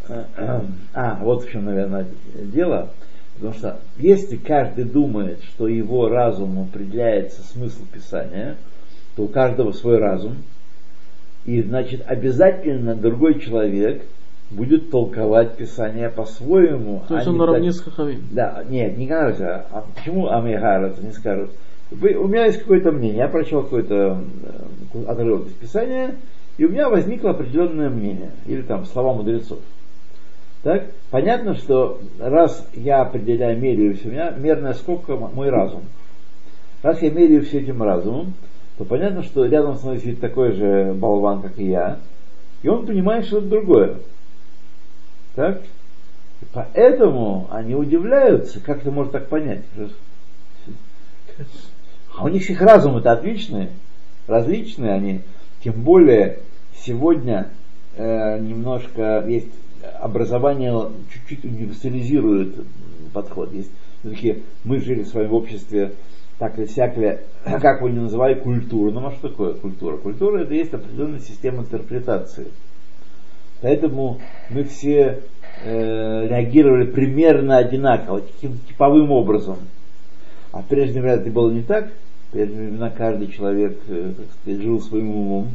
а, 0.94 1.18
вот 1.20 1.44
в 1.44 1.50
чем, 1.50 1.64
наверное, 1.64 2.06
дело. 2.34 2.90
Потому 3.38 3.54
что 3.54 3.80
если 3.98 4.36
каждый 4.36 4.84
думает, 4.84 5.42
что 5.44 5.68
его 5.68 6.08
разум 6.08 6.60
определяется 6.60 7.42
смысл 7.42 7.82
Писания, 7.92 8.56
то 9.16 9.24
у 9.24 9.28
каждого 9.28 9.72
свой 9.72 9.98
разум, 9.98 10.36
и 11.44 11.62
значит 11.62 12.02
обязательно 12.06 12.94
другой 12.94 13.40
человек 13.40 14.02
будет 14.50 14.90
толковать 14.90 15.56
Писание 15.56 16.08
по-своему. 16.08 17.02
То 17.08 17.16
есть 17.16 17.26
а 17.26 17.30
он 17.30 17.36
наравне 17.36 17.70
так... 17.70 17.76
с 17.76 17.82
Хахавим. 17.82 18.22
Да, 18.30 18.64
нет, 18.68 18.96
не 18.96 19.06
кажется. 19.06 19.66
А 19.70 19.84
почему 19.94 20.28
Амихарат 20.28 21.02
не 21.02 21.12
скажут? 21.12 21.50
Вы, 21.90 22.14
у 22.14 22.26
меня 22.26 22.46
есть 22.46 22.60
какое-то 22.60 22.92
мнение, 22.92 23.18
я 23.18 23.28
прочел 23.28 23.62
какой-то 23.62 24.20
э, 24.94 25.04
отрывок 25.06 25.46
из 25.46 25.52
Писания, 25.54 26.16
и 26.58 26.64
у 26.64 26.68
меня 26.68 26.88
возникло 26.88 27.30
определенное 27.30 27.88
мнение, 27.88 28.32
или 28.46 28.62
там 28.62 28.84
слова 28.84 29.14
мудрецов. 29.14 29.58
Так? 30.62 30.86
Понятно, 31.10 31.54
что 31.54 32.00
раз 32.18 32.66
я 32.74 33.02
определяю, 33.02 33.58
меряю 33.58 33.96
все, 33.96 34.08
у 34.08 34.12
меня 34.12 34.30
мерная 34.30 34.74
скобка 34.74 35.16
мой 35.16 35.50
разум. 35.50 35.84
Раз 36.82 37.00
я 37.02 37.10
меряю 37.10 37.44
все 37.44 37.60
этим 37.60 37.82
разумом, 37.82 38.34
то 38.76 38.84
понятно, 38.84 39.22
что 39.22 39.44
рядом 39.44 39.76
со 39.76 39.86
мной 39.86 39.98
сидит 39.98 40.20
такой 40.20 40.52
же 40.52 40.94
болван, 40.94 41.42
как 41.42 41.58
и 41.58 41.68
я, 41.68 41.98
и 42.62 42.68
он 42.68 42.86
понимает 42.86 43.26
что-то 43.26 43.46
другое. 43.46 43.96
Так? 45.34 45.62
И 46.40 46.44
поэтому 46.52 47.48
они 47.50 47.74
удивляются, 47.74 48.60
как 48.60 48.82
ты 48.82 48.90
можешь 48.90 49.12
так 49.12 49.28
понять. 49.28 49.62
А 52.16 52.24
у 52.24 52.28
них 52.28 52.42
всех 52.42 52.60
разумы-то 52.60 53.12
отличные, 53.12 53.70
различные 54.26 54.92
они. 54.92 55.20
Тем 55.62 55.74
более 55.82 56.40
сегодня 56.76 57.48
э, 57.96 58.38
немножко 58.40 59.24
есть 59.26 59.52
образование 60.00 60.74
чуть-чуть 61.12 61.44
универсализирует 61.44 62.56
подход. 63.12 63.52
Есть 63.52 63.70
все-таки 64.00 64.42
мы 64.64 64.80
жили 64.80 65.02
с 65.02 65.12
вами 65.12 65.26
в 65.26 65.34
обществе 65.34 65.92
так 66.38 66.56
или 66.58 66.66
сяк 66.66 66.96
ли, 66.96 67.18
как 67.44 67.82
вы 67.82 67.90
не 67.90 67.98
называли, 67.98 68.34
культурным. 68.34 69.06
А 69.06 69.12
что 69.12 69.28
такое 69.28 69.54
культура? 69.54 69.96
Культура 69.96 70.42
это 70.42 70.54
есть 70.54 70.72
определенная 70.72 71.20
система 71.20 71.62
интерпретации. 71.62 72.46
Поэтому 73.60 74.20
мы 74.50 74.62
все 74.62 75.20
э, 75.64 76.28
реагировали 76.28 76.84
примерно 76.84 77.56
одинаково, 77.56 78.20
таким 78.20 78.58
типовым 78.68 79.10
образом. 79.10 79.56
А 80.52 80.62
в 80.62 80.66
прежние 80.66 81.02
времена 81.02 81.20
это 81.20 81.30
было 81.30 81.50
не 81.50 81.62
так. 81.62 81.90
В 82.28 82.32
прежние 82.32 82.68
времена 82.68 82.90
каждый 82.90 83.28
человек 83.28 83.80
э, 83.88 84.12
так 84.16 84.26
сказать, 84.40 84.62
жил 84.62 84.80
своим 84.80 85.10
умом. 85.10 85.48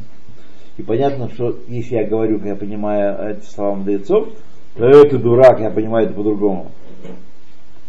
И 0.76 0.82
понятно, 0.82 1.30
что 1.30 1.58
если 1.68 1.96
я 1.96 2.04
говорю, 2.04 2.38
как 2.38 2.48
я 2.48 2.56
понимаю 2.56 3.36
эти 3.36 3.44
слова 3.46 3.76
мудрецов, 3.76 4.28
то 4.76 4.84
это 4.84 5.18
дурак, 5.18 5.60
я 5.60 5.70
понимаю 5.70 6.06
это 6.06 6.14
по-другому. 6.14 6.72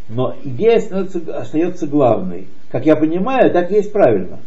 Но 0.08 0.36
идея 0.44 0.78
остается, 0.78 1.20
остается 1.36 1.88
главной. 1.88 2.48
Как 2.70 2.86
я 2.86 2.96
понимаю, 2.96 3.52
так 3.52 3.72
и 3.72 3.76
есть 3.76 3.92
правильно. 3.92 4.40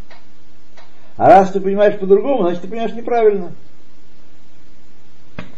А 1.16 1.28
раз 1.28 1.50
ты 1.50 1.60
понимаешь 1.60 1.98
по-другому, 1.98 2.42
значит 2.42 2.62
ты 2.62 2.68
понимаешь 2.68 2.94
неправильно. 2.94 3.52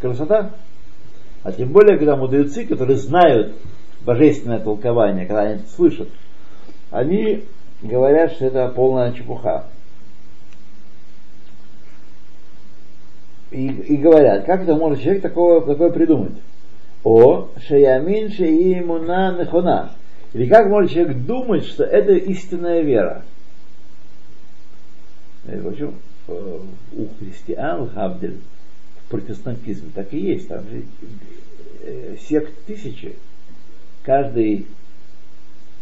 Красота. 0.00 0.52
А 1.42 1.52
тем 1.52 1.70
более, 1.72 1.98
когда 1.98 2.16
мудрецы, 2.16 2.64
которые 2.64 2.96
знают 2.96 3.56
божественное 4.02 4.58
толкование, 4.58 5.26
когда 5.26 5.42
они 5.42 5.54
это 5.56 5.68
слышат, 5.68 6.08
они 6.90 7.44
говорят, 7.82 8.32
что 8.32 8.46
это 8.46 8.68
полная 8.68 9.12
чепуха. 9.12 9.66
И, 13.50 13.66
и 13.66 13.96
говорят, 13.96 14.44
как 14.44 14.62
это 14.62 14.76
может 14.76 15.02
человек 15.02 15.22
такое, 15.22 15.60
такое 15.60 15.90
придумать? 15.90 16.34
О, 17.02 17.48
шаямин 17.66 18.30
шеимуна 18.30 19.36
нехона. 19.38 19.92
Или 20.32 20.46
как 20.46 20.68
может 20.68 20.92
человек 20.92 21.16
думать, 21.24 21.64
что 21.64 21.82
это 21.82 22.12
истинная 22.12 22.82
вера? 22.82 23.24
Причем 25.44 25.94
э, 26.28 26.60
у 26.96 27.06
христиан 27.18 27.88
Хабдель 27.90 28.38
в 29.06 29.10
протестантизме 29.10 29.90
так 29.94 30.12
и 30.12 30.18
есть. 30.18 30.46
Там 30.46 30.62
же 30.68 30.84
э, 31.82 32.16
сект 32.20 32.52
тысячи. 32.66 33.16
Каждый 34.04 34.66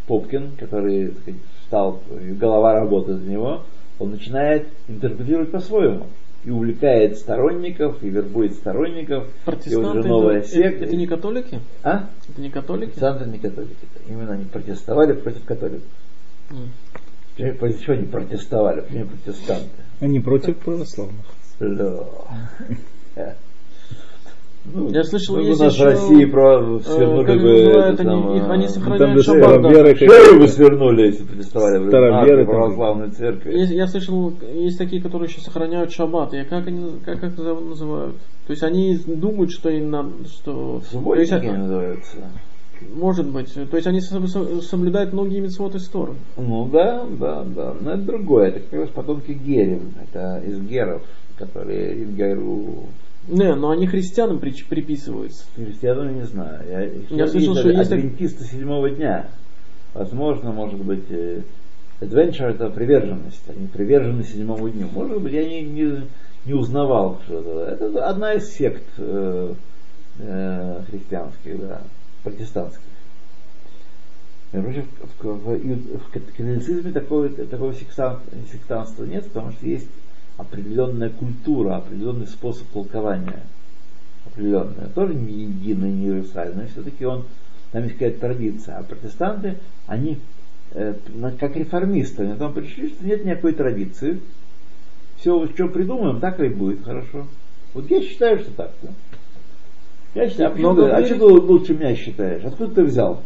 Попкин, 0.07 0.53
который 0.59 1.09
сказать, 1.11 1.41
стал, 1.67 2.01
голова 2.11 2.81
работает 2.81 3.21
за 3.21 3.31
него, 3.31 3.63
он 3.99 4.13
начинает 4.13 4.69
интерпретировать 4.89 5.51
по-своему 5.51 6.07
и 6.49 6.51
увлекает 6.51 7.19
сторонников, 7.19 8.03
и 8.03 8.09
вербует 8.09 8.55
сторонников, 8.55 9.27
и 9.67 9.75
вот 9.75 9.93
же 9.93 10.03
новая 10.09 10.39
это, 10.39 10.49
секта. 10.49 10.85
Это 10.85 10.97
не 10.97 11.07
католики? 11.07 11.61
А? 11.83 12.09
Это 12.27 12.41
не 12.41 12.49
католики? 12.49 12.87
Протестанты 12.93 13.29
не 13.29 13.39
католики. 13.39 13.77
Именно 14.09 14.33
они 14.33 14.45
протестовали 14.47 15.13
против 15.13 15.45
католиков. 15.45 15.87
Против 17.37 17.83
чего 17.83 17.93
они 17.93 18.07
протестовали? 18.07 18.81
Почему 18.81 19.01
они 19.01 19.11
протестанты? 19.11 19.69
Они 20.01 20.21
против 20.21 20.57
православных. 20.57 21.27
Да. 21.61 23.37
Ну, 24.75 24.91
Я 24.91 25.03
слышал, 25.05 25.37
бы 25.37 25.43
есть 25.43 25.61
нас 25.61 25.73
в 25.73 25.77
еще, 25.77 25.85
России 25.85 26.25
про 26.27 26.59
Э, 26.59 26.81
свернули 26.85 27.27
как 27.27 27.41
бы 27.41 27.53
называют 27.53 27.95
это 28.01 28.03
они, 28.11 28.21
самое- 28.23 28.37
их- 28.39 28.49
они 28.51 28.65
Там 28.67 28.73
сохраняют 28.75 29.15
даже 29.15 29.23
шаббат. 29.23 29.63
да. 29.63 29.69
староверы 29.71 29.97
Шею 29.97 30.41
бы 30.41 30.49
свернули, 30.49 31.03
если 31.03 31.23
бы. 31.25 31.43
Староверы 31.43 32.11
Нашей 32.11 32.37
там. 32.37 32.47
православной 32.47 33.11
церкви. 33.11 33.59
Есть- 33.59 33.73
я 33.73 33.87
слышал, 33.87 34.33
есть 34.55 34.79
такие, 34.79 35.03
которые 35.03 35.29
еще 35.29 35.41
сохраняют 35.41 35.93
шаббат. 35.93 36.35
И 36.35 36.45
как 36.45 36.67
они 36.67 36.93
как 37.05 37.23
их 37.25 37.33
зов- 37.39 37.69
называют? 37.69 38.17
То 38.47 38.51
есть 38.53 38.63
они 38.63 38.97
думают, 39.07 39.51
что 39.51 39.69
им 39.71 39.91
надо, 39.91 40.11
что... 40.27 40.53
то 40.53 40.77
есть, 40.79 40.91
Субботники 40.93 41.47
называются. 41.47 42.17
может 42.95 43.27
быть. 43.27 43.53
То 43.53 43.77
есть 43.77 43.87
они 43.87 43.99
соб- 43.99 44.27
со- 44.27 44.61
соблюдают 44.63 45.13
многие 45.13 45.41
митцвот 45.41 45.75
из 45.75 45.89
Торы. 45.89 46.13
Ну 46.37 46.69
да, 46.73 47.05
да, 47.19 47.45
да. 47.45 47.75
Но 47.81 47.91
это 47.93 48.03
другое. 48.03 48.49
Это 48.49 48.61
как 48.61 48.81
раз 48.81 48.89
потомки 48.91 49.33
Герем. 49.33 49.93
Это 50.03 50.43
из 50.47 50.61
геров, 50.61 51.03
которые 51.39 51.95
из 52.03 52.11
Геру 52.15 52.85
Не, 53.29 53.55
но 53.55 53.71
они 53.71 53.87
христианам 53.87 54.39
прич- 54.39 54.67
приписываются. 54.69 55.45
Христианам 55.55 56.15
не 56.17 56.25
знаю. 56.25 56.61
Я, 56.69 56.81
Я 57.17 57.27
слышал, 57.29 57.55
что 57.55 57.69
есть 57.71 57.93
адвентисты 57.93 58.45
седьмого 58.45 58.91
дня. 58.91 59.29
Возможно, 59.95 60.51
может 60.53 60.81
быть, 60.81 61.05
э, 61.11 61.43
adventure 62.01 62.47
это 62.51 62.71
приверженность, 62.71 63.43
они 63.49 63.67
привержены 63.67 64.25
седьмому 64.25 64.69
дню. 64.71 64.89
Может 64.93 65.21
быть, 65.21 65.33
я 65.33 65.47
не, 65.47 65.63
не, 65.63 66.03
не 66.47 66.55
узнавал 66.55 67.21
что-то. 67.25 67.65
Это 67.65 68.07
одна 68.07 68.35
из 68.35 68.49
сект 68.51 68.85
э, 68.99 69.53
э, 70.21 70.83
христианских, 70.91 71.61
да, 71.61 71.83
протестантских. 72.23 72.83
Прочим, 74.51 74.87
в, 75.21 75.25
в, 75.25 75.59
в, 75.59 75.99
в 75.99 76.11
католицизме 76.11 76.91
такого, 76.93 77.29
такого 77.29 77.73
сектан- 77.73 78.21
сектанства 78.51 79.05
нет, 79.05 79.27
потому 79.27 79.53
что 79.53 79.67
есть 79.67 79.89
определенная 80.39 81.11
культура, 81.11 81.77
определенный 81.77 82.27
способ 82.27 82.67
толкования. 82.69 83.43
Определенная. 84.25 84.87
Тоже 84.95 85.15
не 85.15 85.45
единый, 85.45 85.91
не 85.91 86.11
универсальный, 86.11 86.63
но 86.63 86.69
все-таки 86.69 87.05
он, 87.05 87.27
там 87.73 87.83
есть 87.83 87.95
какая-то 87.95 88.21
традиция. 88.21 88.79
А 88.79 88.83
протестанты, 88.83 89.59
они 89.87 90.19
э, 90.73 90.95
как 91.39 91.57
реформисты, 91.57 92.23
они 92.23 92.39
там 92.39 92.55
пришли, 92.55 92.89
что 92.89 93.05
нет 93.05 93.25
никакой 93.25 93.53
традиции. 93.53 94.21
Все, 95.19 95.47
что 95.49 95.69
придумаем, 95.69 96.21
так 96.21 96.39
и 96.41 96.49
будет, 96.49 96.85
хорошо. 96.85 97.27
Вот 97.75 97.91
я 97.91 98.01
считаю, 98.01 98.39
что 98.39 98.53
так. 98.53 98.71
Да? 98.83 98.91
Я 100.15 100.29
считаю, 100.29 100.53
а, 100.53 100.55
Много 100.55 100.85
ты- 100.85 100.91
а 100.93 101.05
что 101.05 101.17
ты 101.17 101.25
лучше 101.25 101.75
меня 101.75 101.95
считаешь? 101.97 102.45
Откуда 102.45 102.75
ты 102.75 102.85
взял? 102.85 103.23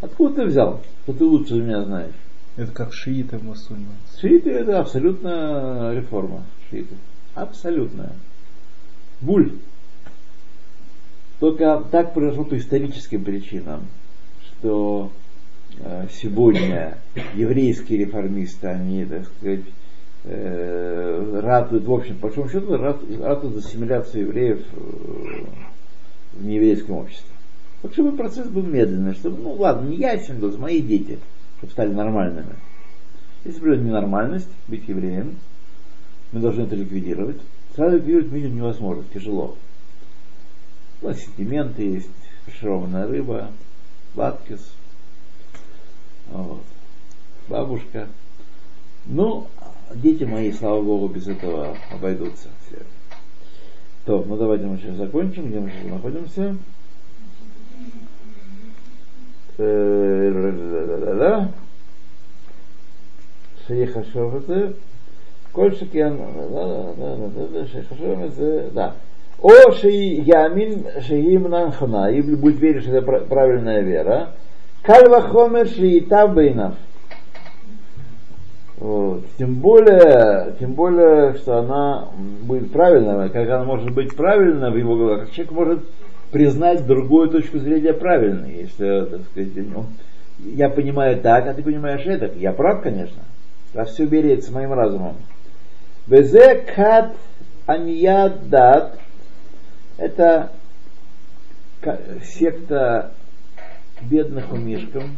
Откуда 0.00 0.34
ты 0.34 0.44
взял, 0.46 0.80
что 1.02 1.12
ты 1.12 1.24
лучше 1.24 1.54
меня 1.54 1.84
знаешь? 1.84 2.14
Это 2.56 2.70
как 2.70 2.92
шииты 2.92 3.38
мусульмане. 3.38 3.88
Шииты 4.20 4.50
это 4.50 4.78
абсолютно 4.78 5.92
реформа. 5.94 6.44
Шииты. 6.70 6.94
Абсолютная. 7.34 8.12
Буль. 9.20 9.52
Только 11.40 11.84
так 11.90 12.14
произошло 12.14 12.44
по 12.44 12.56
историческим 12.56 13.24
причинам, 13.24 13.86
что 14.46 15.10
э, 15.78 16.06
сегодня 16.12 16.98
еврейские 17.34 17.98
реформисты, 17.98 18.68
они, 18.68 19.04
так 19.04 19.26
сказать, 19.26 19.64
э, 20.24 21.40
ратуют, 21.42 21.84
в 21.86 21.92
общем, 21.92 22.16
по 22.16 22.28
большому 22.28 22.48
счету, 22.48 22.76
ратуют, 22.76 23.54
за 23.54 23.58
ассимиляцию 23.58 24.26
евреев 24.26 24.64
э, 24.72 25.44
в 26.34 26.44
нееврейском 26.44 26.96
обществе. 26.98 27.34
Вот 27.82 27.92
чтобы 27.92 28.16
процесс 28.16 28.46
был 28.46 28.62
медленный, 28.62 29.14
чтобы, 29.14 29.42
ну 29.42 29.52
ладно, 29.54 29.88
не 29.88 29.96
я 29.96 30.14
этим 30.14 30.38
буду, 30.38 30.56
мои 30.56 30.80
дети, 30.80 31.18
чтобы 31.64 31.72
стали 31.72 31.92
нормальными. 31.92 32.56
Если 33.44 33.60
придет 33.60 33.82
ненормальность, 33.82 34.48
быть 34.68 34.86
евреем, 34.88 35.38
мы 36.32 36.40
должны 36.40 36.62
это 36.62 36.74
ликвидировать. 36.76 37.40
Сразу 37.74 37.96
ликвидировать 37.96 38.32
видим 38.32 38.56
невозможно, 38.56 39.04
тяжело. 39.12 39.56
Ну, 41.00 41.14
сентименты 41.14 41.82
есть, 41.82 42.08
фаршированная 42.44 43.06
рыба, 43.06 43.50
латкис, 44.14 44.72
вот, 46.30 46.62
бабушка. 47.48 48.08
Ну, 49.06 49.48
дети 49.94 50.24
мои, 50.24 50.52
слава 50.52 50.82
богу, 50.82 51.08
без 51.08 51.28
этого 51.28 51.76
обойдутся 51.90 52.48
все. 52.66 52.82
То, 54.06 54.24
ну 54.26 54.36
давайте 54.36 54.64
мы 54.66 54.78
сейчас 54.78 54.96
закончим, 54.96 55.48
где 55.48 55.60
мы 55.60 55.70
сейчас 55.70 55.90
находимся. 55.90 56.56
Э, 59.59 59.63
שיחשוב 63.67 64.35
את 64.35 64.45
זה, 64.47 64.67
כל 65.51 65.71
שכן, 65.73 66.13
שיחשוב 67.65 68.23
את 68.25 68.33
זה, 68.33 68.61
да. 68.73 68.89
О 69.41 69.51
שיאמין 69.71 70.73
שהיא 70.99 71.37
אמונה 71.37 71.65
נכונה, 71.65 72.09
и 72.09 72.21
будет 72.21 72.59
верить, 72.59 72.83
что 72.83 72.97
это 72.97 73.05
пра- 73.05 73.25
правильная 73.29 73.81
вера. 73.81 74.25
קל 74.81 75.11
וחומר 75.11 75.65
שייטב 75.65 76.29
בעיניו. 76.33 76.71
Вот. 78.79 79.25
Тем 79.37 79.55
более, 79.55 80.55
тем 80.59 80.73
более, 80.73 81.33
что 81.33 81.57
она 81.59 82.07
будет 82.41 82.71
правильная, 82.71 83.27
как 83.27 83.49
она 83.49 83.65
может 83.65 83.91
быть 83.91 84.15
правильна 84.15 84.71
в 84.71 84.77
его 84.77 84.95
глазах, 84.95 85.25
как 85.25 85.31
человек 85.31 85.51
может 85.51 85.79
признать 86.34 86.84
другую 86.84 87.30
точку 87.30 87.60
зрения 87.60 87.92
правильной, 87.92 88.62
если, 88.62 89.04
так 89.04 89.20
сказать, 89.30 89.52
ну, 89.54 89.86
я 90.40 90.68
понимаю 90.68 91.20
так, 91.20 91.46
а 91.46 91.54
ты 91.54 91.62
понимаешь 91.62 92.04
это. 92.04 92.36
Я 92.36 92.52
прав, 92.52 92.82
конечно, 92.82 93.22
раз 93.72 93.92
все 93.92 94.04
берется 94.04 94.50
моим 94.50 94.72
разумом. 94.72 95.14
Везе 96.08 96.56
кат 96.74 97.14
аньядат 97.66 98.98
это 99.96 100.50
секта 102.24 103.12
бедных 104.02 104.52
умишкам. 104.52 105.16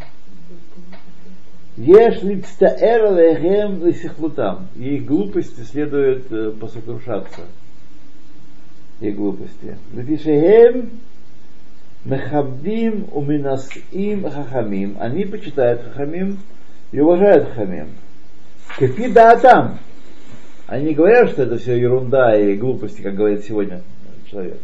Еш 1.79 2.21
лицтаэр 2.21 3.15
лехем 3.15 3.87
лисихлутам. 3.87 4.69
Их 4.77 5.07
глупости 5.07 5.63
следует 5.63 6.31
э, 6.31 6.51
посокрушаться. 6.51 7.41
И 9.01 9.11
глупости. 9.11 9.77
Лефишехем 9.93 10.91
мехабдим 12.05 13.09
уминасим 13.13 14.31
хахамим. 14.31 14.97
Они 15.01 15.25
почитают 15.25 15.83
хахамим 15.83 16.39
и 16.93 17.01
уважают 17.01 17.49
хахамим. 17.49 17.89
Кефи 18.79 19.09
даатам. 19.11 19.79
Они 20.67 20.95
говорят, 20.95 21.31
что 21.31 21.43
это 21.43 21.59
все 21.59 21.79
ерунда 21.79 22.37
и 22.37 22.57
глупости, 22.57 23.01
как 23.01 23.15
говорит 23.15 23.45
сегодня 23.45 23.83
человек. 24.31 24.59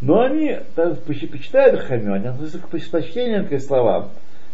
Но 0.00 0.20
они 0.20 0.58
так, 0.74 1.00
почитают 1.02 1.80
хахамим, 1.80 2.12
они 2.12 2.26
относятся 2.26 2.58
к 2.58 2.68
почтению 2.68 3.48
к 3.48 3.60
словам. 3.60 4.10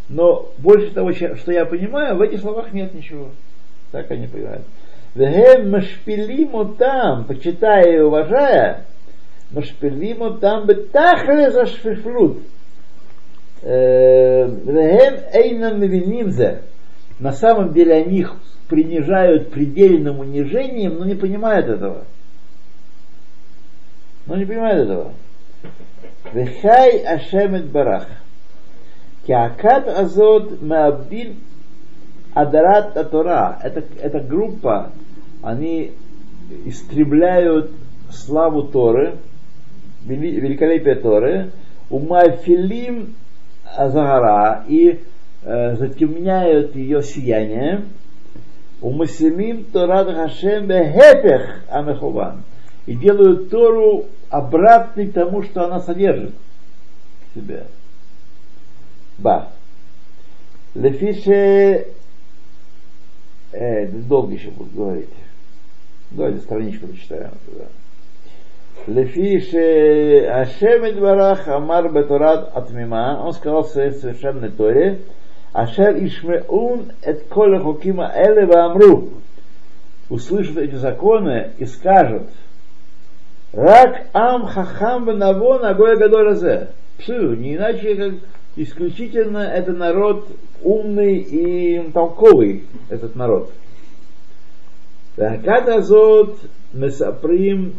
Но 0.09 0.51
больше 0.59 0.91
того, 0.93 1.13
что 1.13 1.53
я 1.53 1.67
понимаю, 1.67 2.17
в 2.17 2.23
этих 2.23 2.41
словах 2.41 2.73
нет 2.73 2.95
ничего. 2.95 3.31
Так 3.93 4.11
они 4.11 4.27
понимают. 4.27 4.63
Вегем 5.15 5.71
машпилиму 5.71 6.75
там, 6.75 7.25
почитая 7.25 7.97
и 7.97 8.01
уважая, 8.01 8.85
там 10.41 10.67
бы 10.67 10.75
тахле 10.75 11.51
за 11.51 11.67
шфифлут. 11.67 12.43
Вегем 13.63 15.21
эйнам 15.33 15.81
мивинимзе. 15.81 16.63
На 17.19 17.33
самом 17.33 17.73
деле 17.73 17.95
они 17.95 18.19
их 18.19 18.37
принижают 18.69 19.51
предельным 19.51 20.21
унижением, 20.21 20.99
но 20.99 21.05
не 21.07 21.15
понимают 21.15 21.67
этого. 21.67 22.05
Но 24.27 24.37
не 24.37 24.45
понимают 24.45 24.85
этого. 24.85 25.13
Вехай 26.33 26.99
Ашемет 26.99 27.67
Барах. 27.71 28.07
Киакат 29.27 29.89
Азот 29.89 30.63
Маабдин 30.63 31.37
Адарат 32.35 33.11
Тора. 33.11 33.59
Это, 33.63 33.83
эта 34.01 34.21
группа, 34.21 34.93
они 35.43 35.93
истребляют 36.67 37.73
славу 38.11 38.65
Торы, 38.65 39.17
великолепие 40.17 40.95
Торы, 40.97 41.51
умафилим 41.91 43.15
Азагара 43.77 44.65
и 44.69 45.01
э, 45.43 45.77
затемняют 45.77 46.75
ее 46.75 47.03
сияние, 47.03 47.83
умасимим 48.81 49.65
Торат 49.65 50.09
Хашем 50.15 50.67
Бехепех 50.67 51.63
Амехован 51.69 52.43
и 52.87 52.95
делают 52.95 53.51
Тору 53.51 54.07
обратной 54.31 55.09
тому, 55.09 55.43
что 55.43 55.65
она 55.65 55.81
содержит 55.81 56.35
в 57.31 57.39
себе. 57.39 57.67
Ба. 59.19 59.51
Лефише 60.75 61.87
э, 63.53 63.87
долго 63.87 64.35
еще 64.35 64.51
буду 64.51 64.71
говорить. 64.71 65.09
Давайте 66.11 66.41
страничку 66.41 66.87
прочитаем. 66.87 67.33
Лефи 68.87 70.25
Ашем 70.25 70.89
Идварах 70.89 71.47
Амар 71.49 71.91
Бетурат 71.91 72.57
Атмима, 72.57 73.21
он 73.25 73.33
сказал 73.33 73.65
в 73.65 73.69
своей 73.69 73.93
совершенной 73.93 74.51
Торе, 74.51 75.01
Ашер 75.53 75.97
Ишмеун 76.05 76.93
Эт 77.03 77.29
Коле 77.29 77.59
Хукима 77.59 78.13
Эле 78.15 78.51
Амру, 78.53 79.11
услышат 80.09 80.57
эти 80.57 80.75
законы 80.75 81.53
и 81.59 81.67
скажут, 81.67 82.29
Рак 83.53 84.07
Ам 84.13 84.47
Хахам 84.47 85.07
Бенавон 85.07 85.65
Агоя 85.65 85.97
Гадоразе, 85.97 86.69
Псу, 86.99 87.35
не 87.35 87.57
иначе, 87.57 87.95
как 87.95 88.15
исключительно 88.57 89.39
это 89.39 89.73
народ 89.73 90.29
умный 90.63 91.19
и 91.19 91.91
толковый, 91.93 92.65
этот 92.89 93.15
народ. 93.15 93.53
Ракат 95.17 95.69
Азот 95.69 96.39
Месаприм 96.73 97.75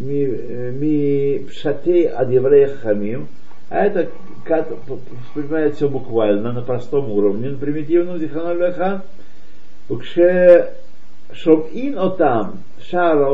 ми 0.00 1.44
пшатей 1.48 2.08
от 2.08 2.30
еврея 2.30 2.68
хамим, 2.82 3.28
а 3.68 3.84
это 3.84 4.08
как 4.44 4.68
понимает 5.34 5.76
все 5.76 5.88
буквально 5.88 6.52
на 6.52 6.62
простом 6.62 7.10
уровне, 7.10 7.50
на 7.50 7.58
примитивном 7.58 8.18
диханалеха, 8.18 9.02
укше 9.88 10.70
шомин 11.32 11.98
отам 11.98 12.60
шара 12.82 13.28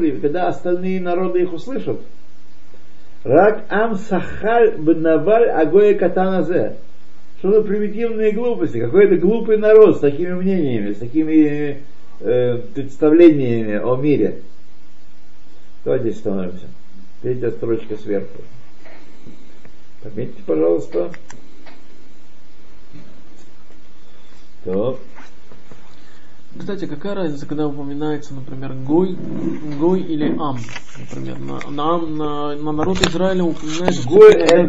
рив, 0.00 0.20
когда 0.22 0.48
остальные 0.48 1.00
народы 1.00 1.42
их 1.42 1.52
услышат, 1.52 2.00
рак 3.24 3.64
ам 3.68 3.96
сахаль 3.96 4.76
бнаваль 4.78 5.48
агоя 5.50 5.94
катаназе. 5.94 6.76
Что 7.38 7.52
за 7.52 7.62
примитивные 7.62 8.32
глупости? 8.32 8.80
Какой-то 8.80 9.16
глупый 9.16 9.58
народ 9.58 9.98
с 9.98 10.00
такими 10.00 10.32
мнениями, 10.32 10.92
с 10.92 10.98
такими 10.98 11.82
э, 12.20 12.58
представлениями 12.74 13.76
о 13.76 13.96
мире. 13.96 14.38
Давайте 15.84 16.12
становимся. 16.12 16.66
Третья 17.20 17.50
строчка 17.50 17.96
сверху. 17.98 18.42
Пометьте, 20.02 20.42
пожалуйста. 20.46 21.12
Так. 24.64 24.96
Кстати, 26.58 26.86
какая 26.86 27.14
разница, 27.14 27.46
когда 27.46 27.66
упоминается, 27.66 28.32
например, 28.32 28.74
Гой, 28.74 29.16
Гой 29.78 30.00
или 30.00 30.34
Ам, 30.38 30.58
например, 30.98 31.38
на, 31.40 31.58
на, 31.68 31.98
на, 31.98 32.56
на 32.56 32.72
народ 32.72 33.00
Израиля 33.00 33.42
упоминается... 33.42 34.08
Гой 34.08 34.32
это 34.34 34.66